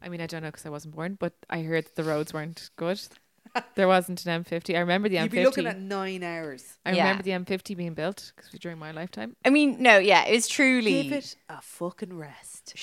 [0.02, 2.34] I mean, I don't know because I wasn't born, but I heard that the roads
[2.34, 3.00] weren't good.
[3.76, 4.76] there wasn't an M50.
[4.76, 5.32] I remember the You'd M50.
[5.32, 6.78] be looking at nine hours.
[6.86, 7.04] I Yeah.
[7.04, 9.36] remember the M50 being built because during my lifetime.
[9.46, 11.04] I mean, no, yeah, it's truly.
[11.04, 12.76] Give it a fucking rest.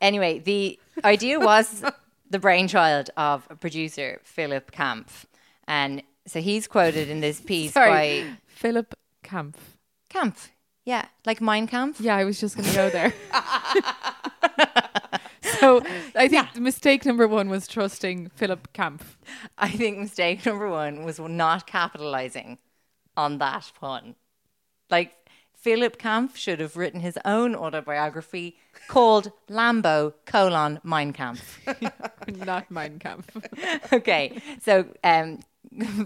[0.00, 1.82] Anyway, the idea was
[2.30, 5.26] the brainchild of producer Philip Kampf.
[5.66, 9.75] And so he's quoted in this piece Sorry, by Philip Kampf.
[10.16, 10.52] Kampf.
[10.84, 12.00] Yeah, like Mein Kampf.
[12.00, 13.12] Yeah, I was just going to go there.
[15.60, 15.82] so
[16.14, 19.18] I think mistake number one was trusting Philip Kampf.
[19.58, 22.58] I think mistake number one was not capitalizing
[23.16, 24.14] on that pun.
[24.88, 25.14] Like,
[25.54, 28.56] Philip Kampf should have written his own autobiography
[28.86, 31.58] called Lambo colon Mein Kampf.
[32.28, 33.26] Not Mein Kampf.
[33.92, 35.40] okay, so um,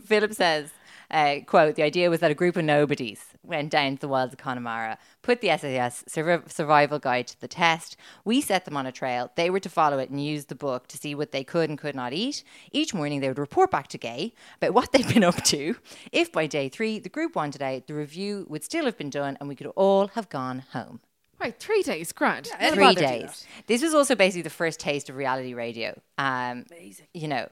[0.06, 0.70] Philip says,
[1.11, 4.32] uh, quote, the idea was that a group of nobodies went down to the wilds
[4.32, 7.96] of Connemara, put the SAS survival guide to the test.
[8.24, 9.32] We set them on a trail.
[9.34, 11.78] They were to follow it and use the book to see what they could and
[11.78, 12.44] could not eat.
[12.72, 15.76] Each morning they would report back to Gay about what they'd been up to.
[16.12, 19.36] If by day three the group wanted out, the review would still have been done
[19.40, 21.00] and we could all have gone home.
[21.40, 22.50] Right, three days, grand.
[22.58, 23.46] I'd Three days.
[23.66, 25.98] This was also basically the first taste of reality radio.
[26.18, 27.06] Um, Amazing.
[27.14, 27.48] You know,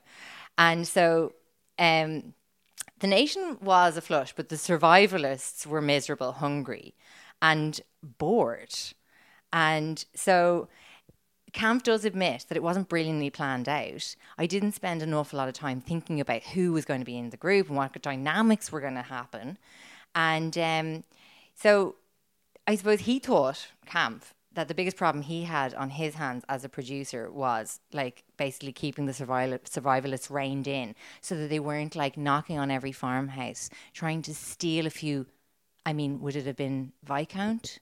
[0.58, 1.32] and so
[1.78, 2.34] um,
[3.00, 6.94] the nation was a flush, but the survivalists were miserable, hungry,
[7.40, 8.74] and bored.
[9.52, 10.68] And so
[11.52, 14.14] Camp does admit that it wasn't brilliantly planned out.
[14.36, 17.16] I didn't spend an awful lot of time thinking about who was going to be
[17.16, 19.58] in the group and what dynamics were going to happen.
[20.14, 21.04] And um,
[21.54, 21.96] so
[22.66, 24.24] I suppose he thought, Camp,
[24.58, 28.72] that the biggest problem he had on his hands as a producer was like basically
[28.72, 33.70] keeping the survival- survivalists reined in so that they weren't like knocking on every farmhouse,
[33.92, 35.26] trying to steal a few.
[35.86, 37.78] I mean, would it have been Viscount?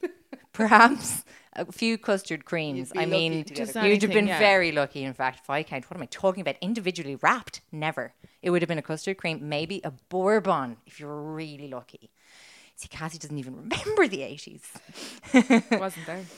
[0.52, 1.24] Perhaps
[1.54, 2.92] a few custard creams.
[2.96, 4.38] I mean, you'd a- have been yeah.
[4.38, 5.02] very lucky.
[5.02, 5.90] In fact, Viscount.
[5.90, 6.54] What am I talking about?
[6.60, 7.60] Individually wrapped?
[7.72, 8.14] Never.
[8.40, 12.12] It would have been a custard cream, maybe a bourbon if you were really lucky.
[12.80, 14.62] See, Cassie doesn't even remember the eighties.
[15.34, 16.24] it Wasn't there?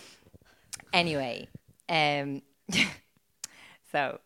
[0.93, 1.49] Anyway,
[1.89, 2.43] um,
[3.93, 4.19] so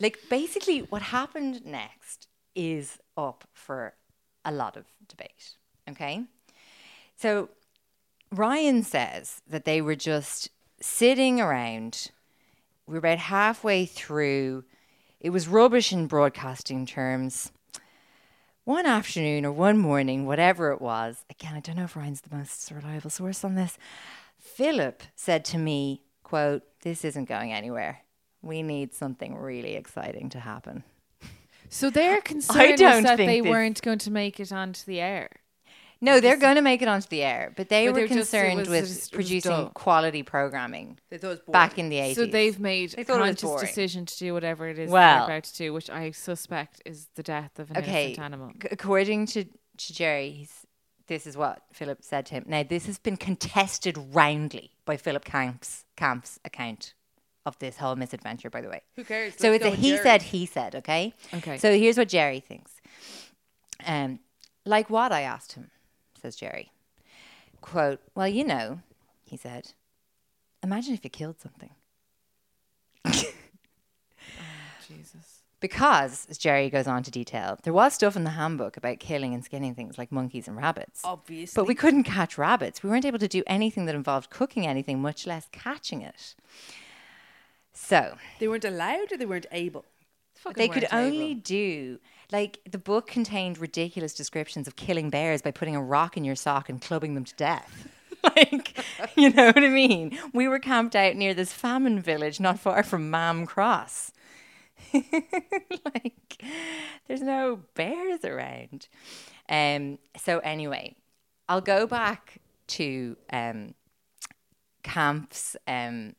[0.00, 3.94] like basically what happened next is up for
[4.44, 5.54] a lot of debate.
[5.88, 6.24] Okay.
[7.16, 7.50] So
[8.32, 10.48] Ryan says that they were just
[10.80, 12.10] sitting around.
[12.88, 14.64] We're about halfway through.
[15.20, 17.52] It was rubbish in broadcasting terms.
[18.64, 22.34] One afternoon or one morning, whatever it was, again, I don't know if Ryan's the
[22.36, 23.78] most reliable source on this.
[24.38, 28.00] Philip said to me, quote, this isn't going anywhere.
[28.42, 30.84] We need something really exciting to happen.
[31.68, 35.00] So their concern don't was that they this- weren't going to make it onto the
[35.00, 35.30] air.
[36.02, 38.32] No, they're going to make it onto the air, but they But were they're just-
[38.32, 39.68] it concerned was with just- it was producing dull.
[39.74, 41.52] quality programming They thought it was boring.
[41.52, 42.14] back in the 80s.
[42.16, 43.66] So they've made They a thought it was conscious boring.
[43.66, 47.08] decision to do whatever it is Well- they're about to do, which I suspect is
[47.16, 48.52] the death of an okay, innocent animal.
[48.62, 50.66] c- according to, to Gerry, he's,
[51.06, 52.44] this is what Philip said to him.
[52.46, 56.94] Now, this has been contested roundly by Philip Camp's, Camp's account
[57.44, 58.80] of this whole misadventure, by the way.
[58.96, 59.34] Who cares?
[59.36, 60.02] So Let's it's go a with he Gerry.
[60.02, 61.12] said, he said, okay?
[61.34, 61.58] Okay.
[61.58, 62.72] So here's what Gerry thinks.
[63.84, 64.20] Um,
[64.64, 65.70] like what I asked him,
[66.20, 66.70] says Gerry.
[67.60, 68.80] Quote, well, you know,
[69.24, 69.72] he said,
[70.62, 71.70] imagine if you killed something.
[73.04, 73.22] Oh,
[74.88, 75.42] Jesus.
[75.60, 79.34] Because, as Gerry goes on to detail, there was stuff in the handbook about killing
[79.34, 81.02] and skinning things like monkeys and rabbits.
[81.04, 81.60] Obviously.
[81.60, 82.82] But we couldn't catch rabbits.
[82.82, 86.34] We weren't able to do anything that involved cooking anything, much less catching it.
[87.74, 89.84] So, They weren't allowed or they weren't able.
[90.54, 91.40] they could weren't only able.
[91.42, 91.98] do
[92.32, 96.36] like the book contained ridiculous descriptions of killing bears by putting a rock in your
[96.36, 97.88] sock and clubbing them to death.
[98.36, 98.84] like,
[99.16, 100.18] you know what I mean?
[100.32, 104.12] We were camped out near this famine village not far from Mam Cross.
[104.92, 106.44] like,
[107.06, 108.88] there's no bears around.
[109.48, 109.98] Um.
[110.16, 110.96] So anyway,
[111.48, 113.74] I'll go back to um,
[114.82, 116.14] Camp's um,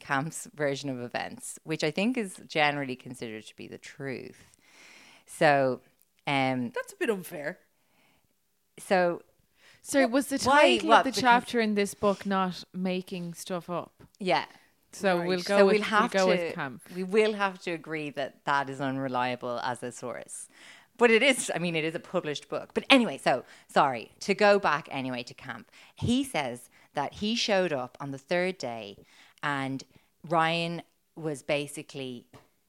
[0.00, 4.55] Camp's version of events, which I think is generally considered to be the truth.
[5.26, 5.80] So,
[6.26, 7.58] um, That's a bit unfair.
[8.78, 9.22] so
[9.82, 13.70] Sorry, was the Why- title what, of the chapter in this book not making stuff
[13.70, 13.92] up?
[14.18, 14.46] yeah.
[14.92, 15.28] So Right.
[15.28, 16.82] we'll go so with we'll have we'll go to with camp.
[16.94, 20.48] we will have to agree that that is unreliable as a source.
[20.96, 22.70] But it is, I mean, it is a published book.
[22.72, 25.70] But anyway, so sorry, to go back anyway to camp.
[25.96, 28.96] He says that he showed up on the third day
[29.42, 29.84] and
[30.26, 30.80] Ryan
[31.14, 32.24] was basically,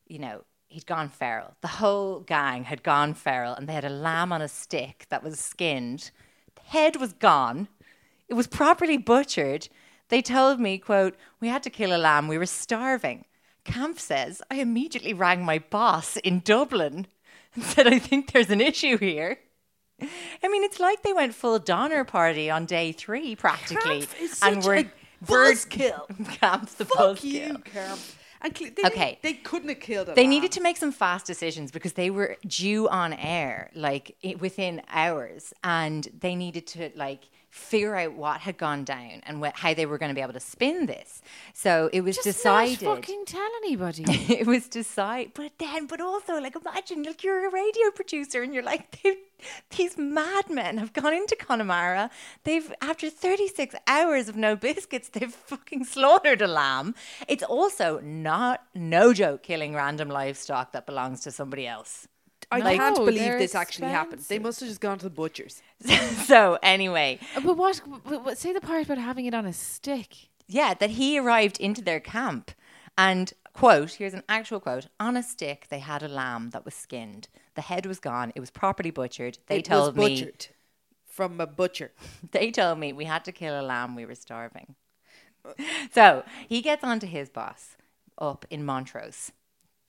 [0.08, 1.56] you know, he'd gone feral.
[1.62, 5.24] The whole gang had gone feral and they had a lamb on a stick that
[5.24, 6.12] was skinned.
[6.56, 7.68] The head was gone.
[8.28, 9.70] It was properly butchered.
[10.10, 12.28] They told me, quote, we had to kill a lamb.
[12.28, 13.26] We were starving.
[13.64, 17.08] Camp says, I immediately rang my boss in Dublin
[17.54, 19.40] and said, I think there's an issue here.
[20.02, 24.02] I mean, it's like they went full Donner party on day three, practically.
[24.02, 24.92] Camp is and such we're a
[25.26, 26.26] buzzkill.
[26.40, 28.00] Camp's the Fuck you, Camp.
[28.42, 29.20] And cl- they, Okay.
[29.22, 30.30] They couldn't have killed a They lamb.
[30.30, 34.82] needed to make some fast decisions because they were due on air like i- within
[34.90, 39.74] hours, and they needed to like figure out what had gone down and wh- how
[39.74, 41.22] they were going to be able to spin this.
[41.54, 42.84] So it was Just decided.
[42.84, 44.04] not fucking tell anybody.
[44.08, 48.54] it was decided, but then, but also, like, imagine, like, you're a radio producer and
[48.54, 49.18] you're like, "They-
[49.78, 52.10] these madmen have gone into Connemara.
[52.44, 56.96] They've, after 36 hours of no biscuits, they've fucking slaughtered a lamb.
[57.28, 62.08] It's also not, no joke, killing random livestock that belongs to somebody else.
[62.52, 64.22] I Like- can't believe they're this actually happened.
[64.22, 65.62] They must have just gone to the butchers.
[66.26, 69.52] so, anyway, Uh, but what, but, but say the part about having it on a
[69.54, 70.16] stick.
[70.48, 72.52] yeah, that he arrived into their camp
[72.98, 76.74] and quote, here's an actual quote, on a stick they had a lamb that was
[76.74, 77.28] skinned.
[77.58, 79.40] The head was gone, it was properly butchered.
[79.48, 80.48] They it told was me butchered
[81.06, 81.92] from a butcher.
[82.32, 84.76] they told me we had to kill a lamb, we were starving.
[85.94, 87.78] So he gets on to his boss
[88.18, 89.32] up in Montrose,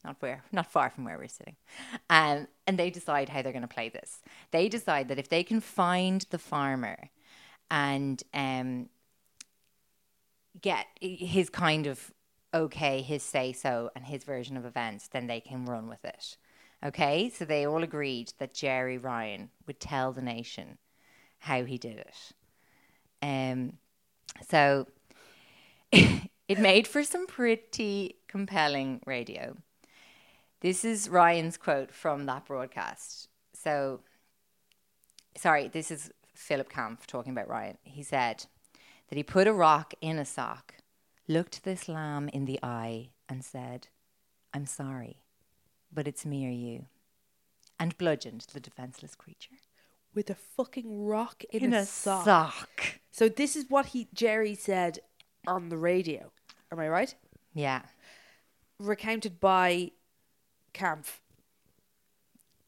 [0.04, 1.56] not where, not far from where we're sitting,
[2.08, 4.22] um, and they decide how they're going to play this.
[4.50, 7.10] They decide that if they can find the farmer
[7.70, 8.88] and um,
[10.60, 12.12] get his kind of
[12.54, 16.36] okay, his say so, and his version of events, then they can run with it.
[16.84, 20.78] Okay, so they all agreed that Gerry Ryan would tell the nation
[21.40, 22.32] how he did it.
[23.20, 23.74] Um,
[24.48, 24.86] so
[25.92, 29.56] it made for some pretty compelling radio.
[30.60, 33.28] This is Ryan's quote from that broadcast.
[33.54, 34.00] So,
[35.36, 37.78] sorry, this is Philip Kampf talking about Ryan.
[37.82, 38.46] He said
[39.08, 40.74] that he put a rock in a sock,
[41.26, 43.88] looked this lamb in the eye, and said,
[44.52, 45.22] I'm sorry,
[45.92, 46.86] but it's me or you,
[47.78, 49.56] and bludgeoned the defenseless creature.
[50.14, 52.24] With a fucking rock in, In a, a sock.
[52.24, 53.00] sock.
[53.10, 54.98] So this is what he Gerry said
[55.46, 56.32] on the radio.
[56.72, 57.14] Am I right?
[57.54, 57.82] Yeah.
[58.78, 59.92] Recounted by
[60.74, 61.20] Kampf,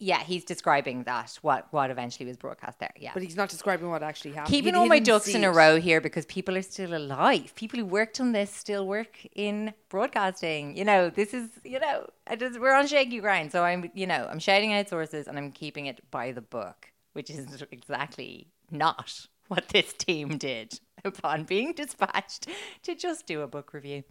[0.03, 2.93] Yeah, he's describing that, what, what eventually was broadcast there.
[2.97, 3.11] Yeah.
[3.13, 4.53] but he's not describing what actually happened.
[4.55, 7.55] Keeping all my ducks in a row here because people are still alive.
[7.55, 10.75] People who worked on this still work in broadcasting.
[10.75, 13.53] You know, this is, you know, I just, we're on shaky ground.
[13.53, 16.91] So I'm, you know, I'm shouting out sources and I'm keeping it by the book,
[17.13, 22.47] which is exactly not what this team did upon being dispatched
[22.83, 24.05] to just do a book review.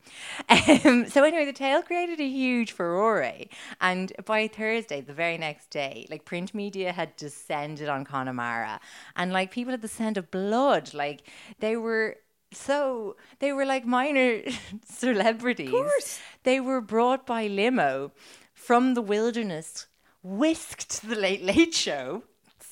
[0.49, 3.33] Um, so anyway, the tale created a huge furore,
[3.81, 8.79] and by Thursday, the very next day, like print media had descended on Connemara,
[9.15, 11.21] and like people had the scent of blood, like
[11.59, 12.17] they were.
[12.51, 14.41] So they were like minor
[14.85, 15.67] celebrities.
[15.67, 16.19] Of course.
[16.43, 18.11] They were brought by limo
[18.55, 19.85] from the wilderness,
[20.23, 22.23] whisked to the Late Late Show,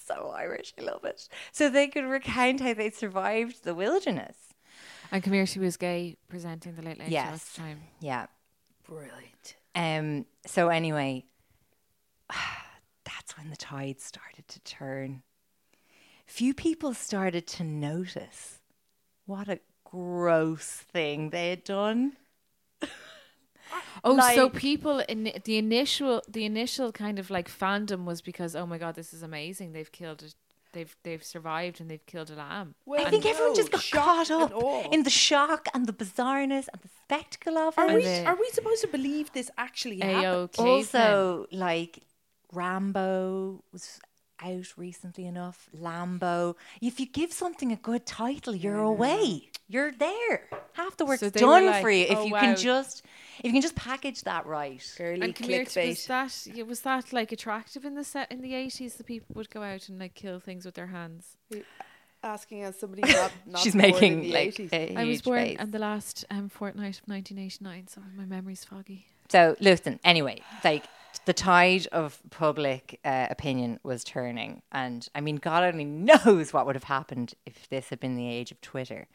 [0.08, 0.74] so Irish.
[0.80, 1.28] I love it.
[1.52, 4.38] So they could recount how they survived the wilderness.
[5.12, 7.44] And come here, she was Gay presenting the late late show at Yes.
[7.50, 7.82] the time.
[8.00, 8.26] Yeah.
[8.88, 9.56] Brilliant.
[9.76, 10.26] Um.
[10.46, 11.26] So anyway,
[13.06, 15.24] that's when the tide started to turn.
[16.26, 18.60] Few people started to notice
[19.26, 22.14] what a gross thing they had done.
[24.04, 28.66] Oh, so people in the initial the initial kind of like fandom was because oh
[28.66, 29.74] my god, this is amazing.
[29.74, 30.36] They've killed it.
[30.74, 32.76] They've they've survived and they've killed a lamb.
[32.86, 36.68] Well, I think everyone just got caught and up in the shock and the bizarreness
[36.72, 37.96] and the spectacle of Are it.
[37.96, 40.26] we, the- are we supposed to believe this actually happened?
[40.26, 40.72] AO cavemen.
[40.74, 42.04] also like
[42.54, 44.00] Rambo was
[44.42, 45.70] out recently enough.
[45.76, 46.56] Lambo.
[46.82, 49.50] If you give something a good title, you're away.
[49.68, 50.48] You're there.
[50.74, 53.04] Half the work's So done like, for you if "Oh, you wow." can just
[53.40, 54.84] if you can just package that right.
[55.00, 58.42] Early And come here, was that yeah, was that like attractive in the set in
[58.42, 58.96] the eighties?
[58.96, 61.38] The people would go out and like kill things with their hands.
[62.24, 64.74] Asking as somebody not, not She's born in making the like 80s.
[64.74, 65.60] a I was born face.
[65.60, 69.06] in the last um, fortnight of 1989, so my memory's foggy.
[69.30, 70.86] So listen, anyway, like
[71.26, 75.86] the tide of public uh, opinion was turning, and I mean, God only
[76.26, 79.08] knows what would have happened if this had been the age of Twitter.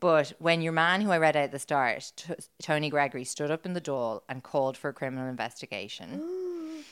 [0.00, 3.50] But when your man, who I read out at the start, T- Tony Gregory, stood
[3.50, 6.22] up in the Dáil and called for a criminal investigation,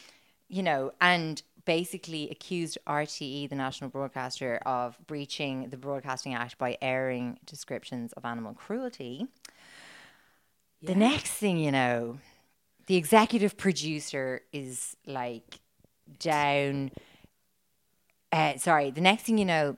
[0.48, 6.76] you know, and basically accused RTE, the national broadcaster, of breaching the Broadcasting Act by
[6.82, 9.26] airing descriptions of animal cruelty.
[10.82, 12.18] The next thing you know,
[12.86, 15.61] the executive producer is like
[16.20, 16.92] down.
[18.30, 19.76] Uh, sorry, the next thing you know,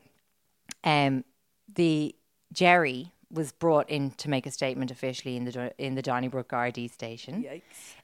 [0.85, 1.25] um,
[1.73, 2.15] the
[2.53, 6.91] Gerry was brought in to make a statement officially in the in the Donnybrook Gardaí
[6.91, 7.45] station.
[7.45, 7.63] Yikes.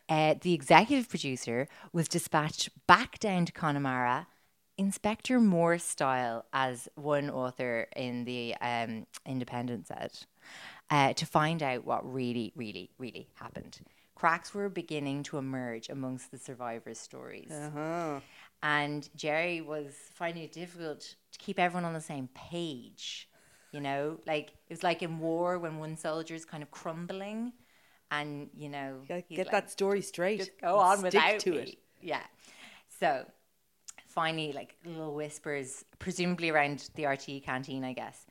[0.09, 4.29] Uh, the executive producer was dispatched back down to Connemara,
[4.79, 10.12] Inspector Morse style, as one author in the um, Independent said,
[10.91, 13.81] uh, to find out what really, really, really happened.
[14.14, 17.51] Cracks were beginning to emerge amongst the survivors' stories.
[17.51, 18.20] Uh-huh.
[18.62, 21.01] And Gerry was finding it difficult
[21.33, 23.29] to keep everyone on the same page.
[23.77, 27.53] You know, like it was like in war when one soldier's kind of crumbling,
[28.11, 30.39] and you know, Get like, that story straight.
[30.39, 31.59] just go on without to me.
[31.59, 31.79] it.
[32.01, 32.22] Yeah.
[32.99, 33.27] So
[34.07, 38.24] finally, like little whispers, presumably around the RTE canteen, I guess.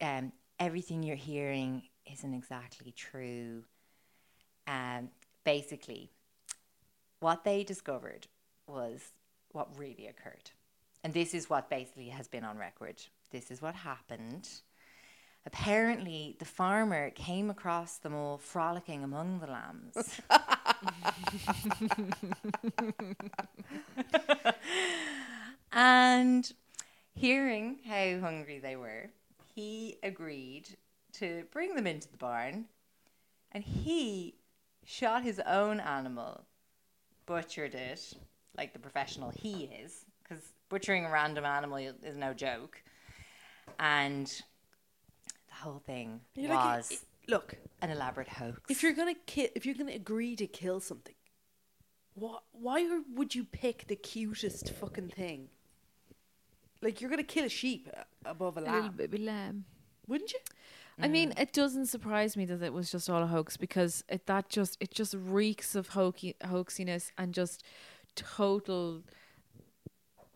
[0.00, 0.30] Um,
[0.60, 1.82] everything you're hearing
[2.12, 3.64] isn't exactly true.
[4.68, 5.10] Um,
[5.42, 6.10] basically,
[7.18, 8.28] what they discovered
[8.68, 9.00] was
[9.50, 10.52] what really occurred.
[11.02, 13.02] And this is what basically has been on record.
[13.32, 14.48] This is what happened.
[15.44, 20.20] Apparently, the farmer came across them all frolicking among the lambs.
[25.72, 26.52] and
[27.14, 29.10] hearing how hungry they were,
[29.54, 30.68] he agreed
[31.14, 32.66] to bring them into the barn
[33.50, 34.34] and he
[34.84, 36.44] shot his own animal,
[37.26, 38.14] butchered it
[38.56, 42.82] like the professional he is, because butchering a random animal is no joke.
[43.78, 44.42] And
[45.62, 48.60] whole thing You're like, was i- look, an elaborate hoax.
[48.68, 51.14] if you're gonna kill, if you're gonna agree to kill something,
[52.14, 52.42] what?
[52.52, 52.78] Why
[53.16, 55.48] would you pick the cutest fucking thing?
[56.82, 59.64] Like you're gonna kill a sheep uh, above a A little lamb, baby lamb.
[60.06, 60.40] wouldn't you?
[61.00, 64.26] I mean, it doesn't surprise me that it was just all a hoax because it
[64.26, 67.64] that just it just reeks of hokey, hoaxiness and just
[68.14, 69.02] total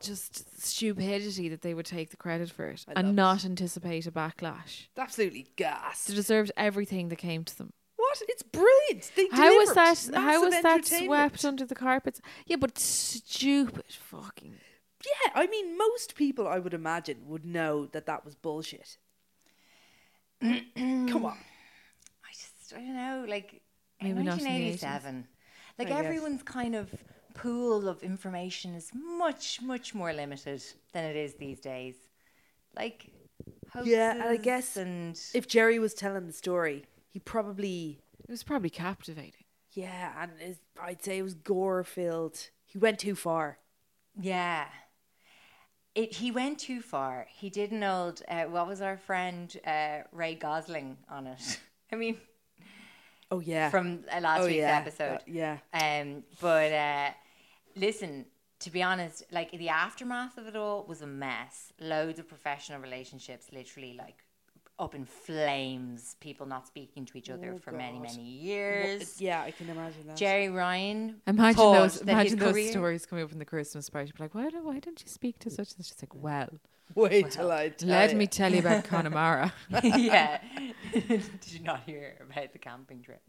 [0.01, 3.12] just stupidity that they would take the credit for it I love and it.
[3.12, 4.86] not anticipate a backlash.
[4.97, 6.05] Absolutely gas.
[6.05, 7.72] They deserved everything that came to them.
[7.97, 8.18] What?
[8.28, 9.11] It's brilliant.
[9.16, 10.14] They How was that?
[10.14, 12.20] How was that swept under the carpets?
[12.47, 14.55] Yeah, but stupid fucking.
[15.05, 18.99] Yeah, I mean, most people I would imagine would know that that was bullshit.
[20.42, 21.38] Come on.
[22.24, 23.62] I just just I don't know, like
[24.03, 25.26] Maybe not in the 1987.
[25.78, 26.05] Like I guess.
[26.05, 26.90] everyone's kind of
[27.43, 30.62] pool of information is much much more limited
[30.93, 31.97] than it is these days.
[32.74, 32.99] Like
[33.84, 38.43] Yeah, and I guess and if Gerry was telling the story, he probably It was
[38.43, 39.45] probably captivating.
[39.72, 42.39] yeah, and is I'd say it was gore filled.
[42.64, 43.59] He went too far.
[44.20, 44.66] Yeah.
[45.95, 47.26] It, he went too far.
[47.30, 51.59] He did an old, uh, what was our friend uh, Ray Gosling on it?
[51.93, 52.18] I mean,
[53.30, 54.78] Oh yeah, from uh, last Oh, week's yeah.
[54.78, 55.16] episode.
[55.16, 55.57] Uh, yeah.
[55.72, 57.11] Um, but uh,
[57.76, 58.26] listen,
[58.60, 61.72] to be honest, like the aftermath of it all was a mess.
[61.80, 64.24] Loads of professional relationships, literally like
[64.78, 66.16] up in flames.
[66.20, 68.08] People not speaking to each other Oh, for many, God.
[68.08, 69.20] many years.
[69.20, 70.16] yeah, I can imagine that.
[70.16, 71.20] Gerry Ryan.
[71.26, 72.00] Imagine those.
[72.00, 74.12] that Imagine those career- stories coming up in the Christmas party.
[74.16, 75.92] Be like, why don't why don't you speak to such and such?
[75.92, 76.48] It's like, well,
[76.94, 78.16] Wait till I tell let ya.
[78.16, 79.52] me tell you about Connemara.
[79.82, 80.38] yeah.
[80.92, 83.20] Did you not hear about the camping trip?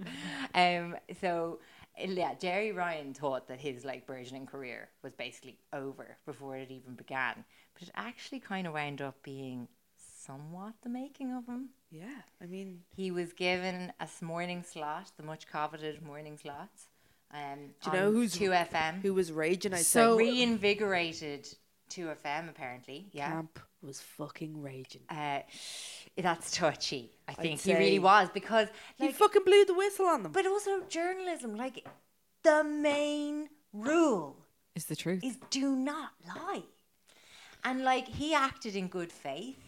[0.54, 1.60] Um, so
[2.00, 6.94] yeah, Gerry Ryan thought that his like burgeoning career was basically over before it even
[6.96, 7.44] began,
[7.74, 9.68] but it actually kind of wound up being
[10.26, 11.70] somewhat the making of him.
[11.90, 16.70] Yeah, I mean, He was given a morning slot, the much coveted morning slot.
[17.34, 19.02] Um, do you know who's two FM?
[19.02, 19.74] Who was raging?
[19.74, 21.48] I So- reinvigorated
[21.90, 23.08] two FM apparently.
[23.12, 23.32] Yeah.
[23.32, 25.02] Kampf was fucking raging.
[25.10, 25.40] Uh,
[26.18, 27.12] that's touchy.
[27.28, 28.68] I think he really was because
[28.98, 30.32] he fucking blew the whistle on them.
[30.32, 31.86] but also journalism, like
[32.44, 34.38] the main rule
[34.76, 35.24] Is the truth.
[35.24, 36.64] is do not lie.
[37.64, 39.60] And like he acted in good faith.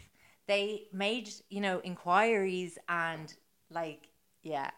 [0.47, 3.31] They made, you know, inquiries and
[3.69, 4.07] like
[4.41, 4.71] yeah.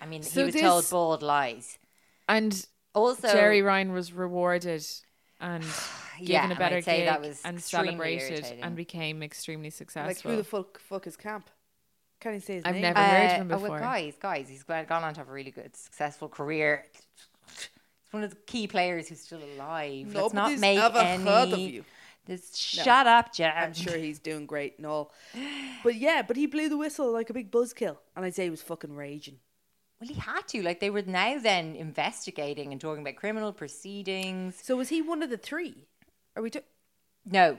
[0.00, 1.78] I mean, So he was told this- bold lies.
[2.28, 4.84] and Also Gerry Ryan was rewarded
[5.40, 5.64] and
[6.22, 8.62] Yeah, given and a better gig that was and celebrated irritating.
[8.62, 10.08] and became extremely successful.
[10.30, 11.50] like who the fuck fuck is Kampf?
[12.20, 12.68] Can't even say his name?
[12.74, 12.82] I've name.
[12.82, 13.70] never heard Uh, from oh, before.
[13.70, 16.84] well, guys, guys, he's gone gone on to have a really good, successful career.
[17.56, 20.12] He's one of the key players who's still alive.
[20.14, 21.24] Let's not Nobody's make ever any.
[21.24, 21.84] heard of you.
[22.26, 23.52] This, Shut up, Jen.
[23.56, 25.12] I'm sure he's doing great and all.
[25.82, 27.96] But yeah, but he blew the whistle like a big buzzkill.
[28.14, 29.38] And I'd say he was fucking raging.
[30.00, 30.62] Well, he had to.
[30.62, 34.58] Like they were now then investigating and talking about criminal proceedings.
[34.62, 35.86] So was he one of the three?
[36.36, 36.50] Are we?
[36.50, 36.60] T-
[37.26, 37.58] No,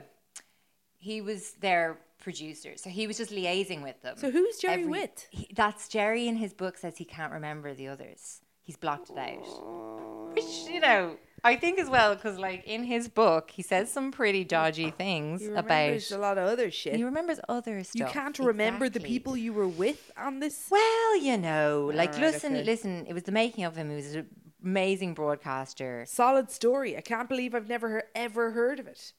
[0.98, 4.16] he was their producer, so he was just liaising with them.
[4.16, 5.26] So who's Gerry with?
[5.30, 8.40] He, that's Gerry in his book says he can't remember the others.
[8.60, 10.34] He's blocked it out.
[10.34, 14.12] Which you know, I think as well because like in his book he says some
[14.12, 16.10] pretty dodgy things he about.
[16.12, 16.94] a lot of other shit.
[16.96, 17.98] He remembers other stuff.
[17.98, 20.68] you can't remember the people you were with on this.
[20.70, 22.64] Well, you know, like Alright, listen, okay.
[22.64, 23.06] listen.
[23.08, 23.90] It was the making of him.
[23.90, 24.28] He was an
[24.64, 26.04] amazing broadcaster.
[26.06, 26.96] Solid story.
[26.96, 29.12] I can't believe I've never he- ever heard of it.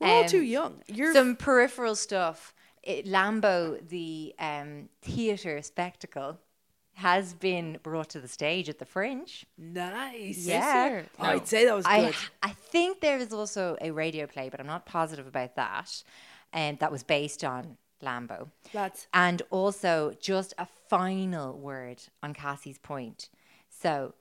[0.00, 0.82] We're all Um, too young.
[0.88, 2.54] You're some peripheral stuff.
[2.82, 6.38] It, Lambo, the um, theatre spectacle,
[6.98, 9.46] has been brought to the stage at the Fringe.
[9.56, 10.44] nice.
[10.44, 11.02] Yeah.
[11.20, 12.14] I'd say that was I, good.
[12.42, 16.02] I think there is also a radio play, but I'm not positive about that.
[16.52, 18.48] And that was based on Lambo.
[18.74, 19.06] Lads.
[19.14, 23.28] And also, just a final word on Cassie's point.
[23.70, 24.14] So,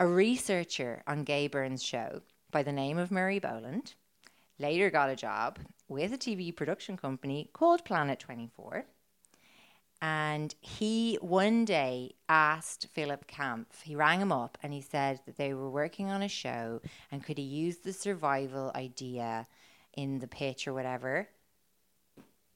[0.00, 3.94] a researcher on Gay Byrne's show by the name of Murray Boland
[4.58, 8.86] later got a job with a TV production company called Planet 24.
[10.00, 15.36] And he one day asked Philip Kampf, he rang him up and he said that
[15.36, 16.80] they were working on a show
[17.10, 19.46] and could he use the survival idea
[19.94, 21.28] in the pitch or whatever.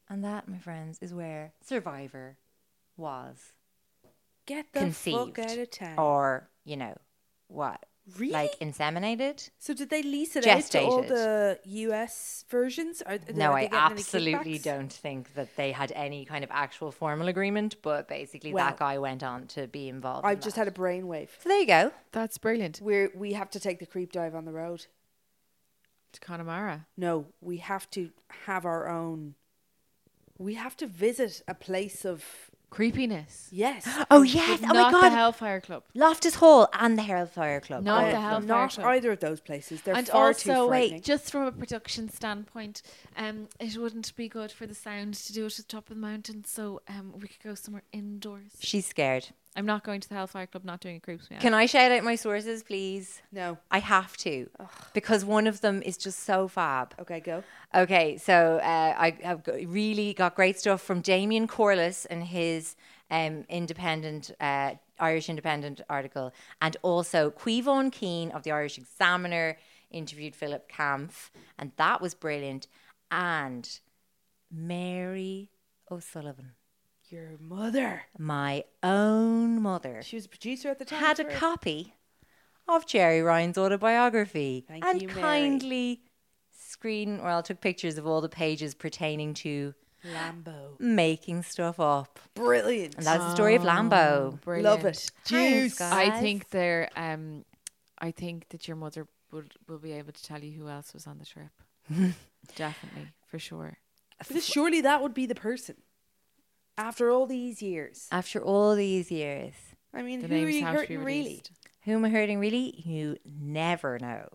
[0.08, 2.36] And that, my friends, is where Survivor
[2.96, 3.52] was
[4.46, 5.36] Get the conceived.
[5.36, 5.98] fuck out of town.
[5.98, 6.96] Or, you know,
[7.48, 7.84] what?
[8.18, 8.32] Really?
[8.32, 9.48] Like inseminated?
[9.58, 13.00] so did they lease it out to all the US versions?
[13.02, 16.50] Are, No, are I they getting absolutely don't think that they had any kind of
[16.52, 20.26] actual formal agreement, but basically Well, that guy went on to be involved.
[20.26, 20.66] I've in just that.
[20.66, 21.28] had a brainwave.
[21.40, 21.92] So there you go.
[22.10, 22.80] That's brilliant.
[22.82, 24.86] We're we have to take the creep dive on the road.
[26.12, 26.86] To Connemara.
[26.96, 28.10] No, we have to
[28.46, 29.34] have our own.
[30.38, 33.48] We have to visit a place of Creepiness.
[33.52, 33.86] yes.
[34.10, 34.60] Oh yes!
[34.62, 35.12] But oh not my the god!
[35.12, 35.82] Hellfire Club.
[35.94, 37.84] Loftus Hall and the Hellfire Club.
[37.84, 38.86] Not Oh, the Hellfire not Club.
[38.86, 39.82] either of those places.
[39.82, 40.92] They're and far also, too frightening.
[40.94, 42.80] wait, just from a production standpoint,
[43.16, 45.96] um, it wouldn't be good for the sound to do it at the top of
[45.96, 46.44] the mountain.
[46.44, 48.52] So, um, we could go somewhere indoors.
[48.60, 49.28] She's scared.
[49.54, 50.64] I'm not going to the Hellfire Club.
[50.64, 51.42] Not doing a creeps me out.
[51.42, 53.20] Can I shout out my sources, please?
[53.30, 53.58] no.
[53.70, 54.48] I have to
[54.94, 56.94] because one of them is just so fab.
[56.98, 57.44] Okay, go.
[57.74, 62.76] Okay, so uh, I have really got great stuff from Damian Corless and his
[63.10, 69.58] um, independent uh, Irish Independent article, and also Caomhán Keane of the Irish Examiner
[69.90, 72.66] interviewed Philip Kampf, and that was brilliant.
[73.10, 73.68] And
[74.50, 75.50] Mary
[75.90, 76.52] O'Sullivan,
[77.12, 78.02] Your mother.
[78.18, 80.98] My own mother She was a producer at the time.
[80.98, 81.94] had a for- copy
[82.66, 85.20] of Gerry Ryan's autobiography Thank and you, Mary.
[85.20, 86.02] kindly
[86.58, 89.74] screen well took pictures of all the pages pertaining to
[90.14, 90.80] Lambo.
[90.80, 92.18] making stuff up.
[92.34, 92.94] Brilliant.
[92.96, 94.40] And that's the story of Lambo.
[94.40, 94.64] Brilliant.
[94.64, 95.10] Love it.
[95.26, 95.78] Juice.
[95.78, 95.92] guys.
[95.92, 96.88] I think they're.
[96.96, 97.44] Um,
[97.98, 101.06] I think that your mother would will be able to tell you who else was
[101.06, 101.50] on the trip.
[102.56, 103.78] Definitely, for sure.
[104.26, 105.76] Because surely that would be the person.
[106.78, 108.08] After all these years.
[108.10, 109.54] After all these years,
[109.94, 111.42] I mean, The who are names you have to be hurting really?
[111.84, 112.74] who am I hurting really?
[112.84, 114.28] You never know.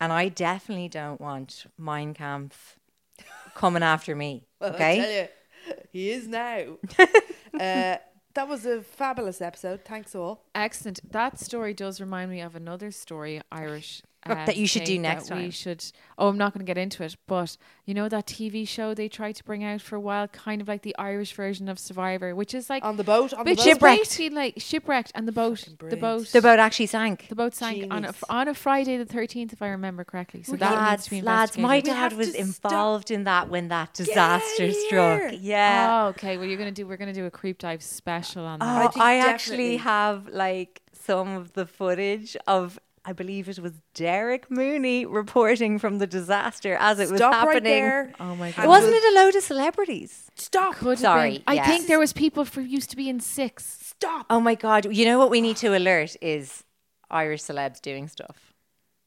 [0.00, 2.78] And I definitely don't want Mein Kampf
[3.54, 4.44] coming after me.
[4.60, 4.92] Well, okay?
[4.92, 5.28] I tell you,
[5.92, 6.78] he is now.
[7.54, 7.96] uh,
[8.34, 9.84] that was a fabulous episode.
[9.84, 10.44] Thanks all.
[10.54, 11.00] Excellent.
[11.12, 14.02] That story does remind me of another story, Irish.
[14.30, 15.84] Um, That you should do next that We should.
[16.18, 19.08] Oh, I'm not going to get into it, but you know that TV show they
[19.08, 22.34] tried to bring out for a while, kind of like the Irish version of Survivor,
[22.34, 23.62] which is like On the boat, on the boat.
[23.62, 24.00] Shipwrecked.
[24.02, 27.28] basically like shipwrecked, and the boat, the boat, The boat actually sank.
[27.28, 30.42] the boat sank on a, on a Friday the 13th, if I remember correctly.
[30.42, 33.94] So that needs lads, to be lads, my dad was involved in that when that
[33.94, 35.32] disaster struck.
[35.38, 36.04] Yeah.
[36.04, 36.36] Oh, okay.
[36.38, 36.86] Well, you're gonna do.
[36.86, 38.92] We're gonna do a creep dive special on that.
[38.96, 42.78] Oh, I I, actually have like some of the footage of
[43.08, 47.52] I believe it was Derek Mooney reporting from the disaster as it was happening.
[47.54, 48.12] right there.
[48.18, 48.68] Oh my And god.
[48.68, 50.28] Wasn't it a load of celebrities?
[50.34, 50.74] Stop.
[50.74, 51.42] Could have Sorry, been.
[51.46, 51.66] I yes.
[51.68, 53.78] think there was people who used to be in six.
[53.80, 54.26] Stop.
[54.28, 54.92] Oh my god!
[54.92, 56.64] You know what we need to alert is
[57.08, 58.52] Irish celebs doing stuff.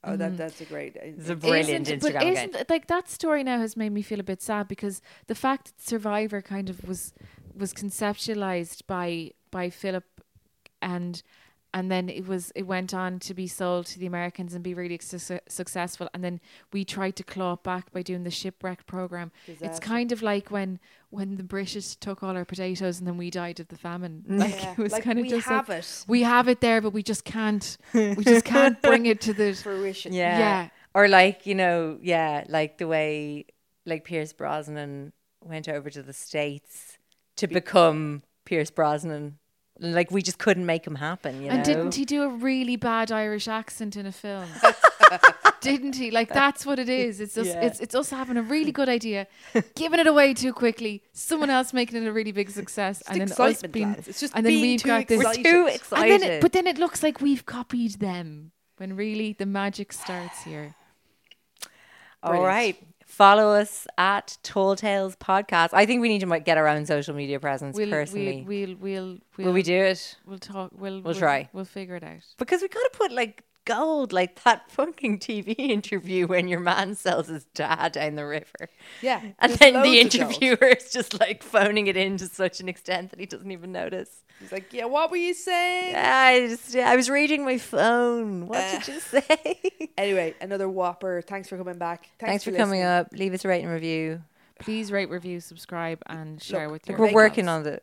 [0.06, 0.38] Oh, that mm-hmm.
[0.38, 0.96] that's a great.
[0.96, 2.56] Uh, it's a uh, brilliant Isn't- but isn't account.
[2.56, 5.66] it- like that story now has made me feel a bit sad because the fact
[5.66, 7.14] that Survivor kind of was
[7.54, 10.06] was conceptualized by by Philip
[10.82, 11.22] and
[11.74, 14.74] and then it was it went on to be sold to the Americans and be
[14.74, 16.40] really su- successful and then
[16.74, 19.32] we tried to claw it back by doing the shipwreck program.
[19.48, 20.80] It's kind of like when
[21.10, 24.24] when the British took all our potatoes and then we died of the famine.
[24.28, 26.06] Like Yeah, it was like kind of we just have like, it.
[26.08, 27.78] we have it there, but we just can't.
[27.94, 30.14] We just can't bring it to the fruition.
[30.14, 30.38] Yeah.
[30.40, 30.70] Yeah.
[30.94, 33.46] Or like, you know, yeah, like the way
[33.86, 35.14] like Pierce Brosnan
[35.44, 36.98] went over to the States
[37.38, 39.39] to become Pierce Brosnan.
[39.80, 41.56] Like we just couldn't make him happen, you know.
[41.56, 44.48] And didn't he do a really bad Irish accent in a film?
[45.62, 46.12] didn't he?
[46.12, 47.22] Like that's what it is.
[47.22, 47.62] It's just Yeah.
[47.62, 49.28] it's it's us having a really good idea,
[49.76, 53.32] giving it away too quickly, someone else making it a really big success, and then
[53.32, 54.08] us being, lads.
[54.08, 55.18] It's just and then we've too got this.
[55.18, 56.12] We're excited.
[56.12, 59.94] And then it, but then it looks like we've copied them when really the magic
[59.94, 60.76] starts here.
[62.22, 62.48] All Brilliant.
[62.48, 62.89] right.
[63.20, 65.72] Follow us at Tall Tales Podcast.
[65.74, 68.46] I think we need to get our own social media presence We'll, personally.
[68.48, 70.16] we'll, we'll, we'll, we'll, Will we do it?
[70.26, 70.72] We'll talk.
[70.74, 71.50] We'll, We'll try.
[71.52, 72.24] We'll figure it out.
[72.38, 73.44] Because we gotta put like
[73.76, 78.70] gold, like that fucking TV interview when your man sells his dad down the river.
[79.02, 80.32] Yeah, And then the loads of gold.
[80.32, 83.72] interviewer is just like phoning it in to such an extent that he doesn't even
[83.72, 84.10] notice.
[84.40, 85.96] He's like, yeah, what were you saying?
[85.98, 88.48] I just, I was reading my phone.
[88.48, 89.60] What Uh, did you say?
[89.98, 91.22] Anyway, another whopper.
[91.22, 92.10] Thanks for coming back.
[92.20, 93.08] Thanks, for, coming up.
[93.12, 94.22] Leave us a rating review.
[94.60, 96.98] Please rate, review, subscribe, and share with your.
[96.98, 97.82] We're working on the.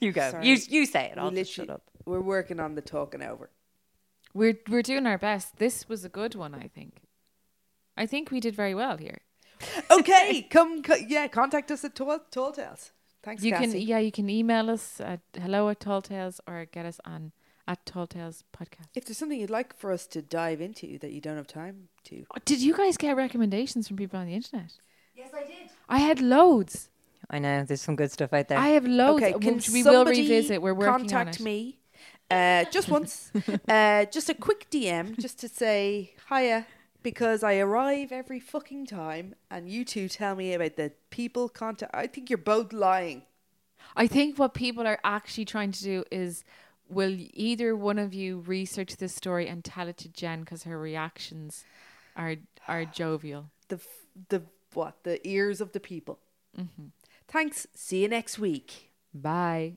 [0.00, 0.30] you go.
[0.30, 0.46] Sorry.
[0.46, 1.18] You you say it.
[1.18, 1.82] I'll just shut up.
[2.06, 3.50] We're working on the talking over.
[4.34, 5.58] We're we're doing our best.
[5.58, 6.98] This was a good one, I think.
[7.96, 9.18] I think we did very well here.
[9.90, 12.92] Okay, come, co- yeah, contact us at Tall, Tall Tales.
[13.24, 13.80] Thanks, You can Cassie.
[13.80, 17.32] yeah, you can email us at hello at Tall Tales or get us on
[17.66, 18.86] at Tall Tales podcast.
[18.94, 21.88] If there's something you'd like for us to dive into that you don't have time
[22.04, 24.72] to, Oh, Did you guys get recommendations from people on the internet?
[25.16, 25.70] Yes, I did.
[25.88, 26.88] I had loads.
[27.28, 28.58] I know there's some good stuff out there.
[28.58, 30.62] I have loads, okay, can which we will somebody revisit.
[30.62, 31.40] We're working contact on it.
[31.44, 31.78] me
[32.30, 33.32] uh, just once,
[33.68, 36.66] uh, just a quick DM, just to say hiya,
[37.02, 41.94] because I arrive every fucking time, and you two tell me about the people contact.
[41.94, 43.22] I think you're both lying.
[43.96, 46.44] I think what people are actually trying to do is
[46.88, 50.78] will either one of you research this story and tell it to Jen because her
[50.78, 51.64] reactions
[52.16, 52.36] are
[52.66, 53.50] are jovial.
[53.68, 54.42] The f- the
[54.74, 56.18] what the ears of the people.
[56.58, 56.86] Mm-hmm.
[57.26, 57.66] Thanks.
[57.74, 58.92] See you next week.
[59.14, 59.76] Bye.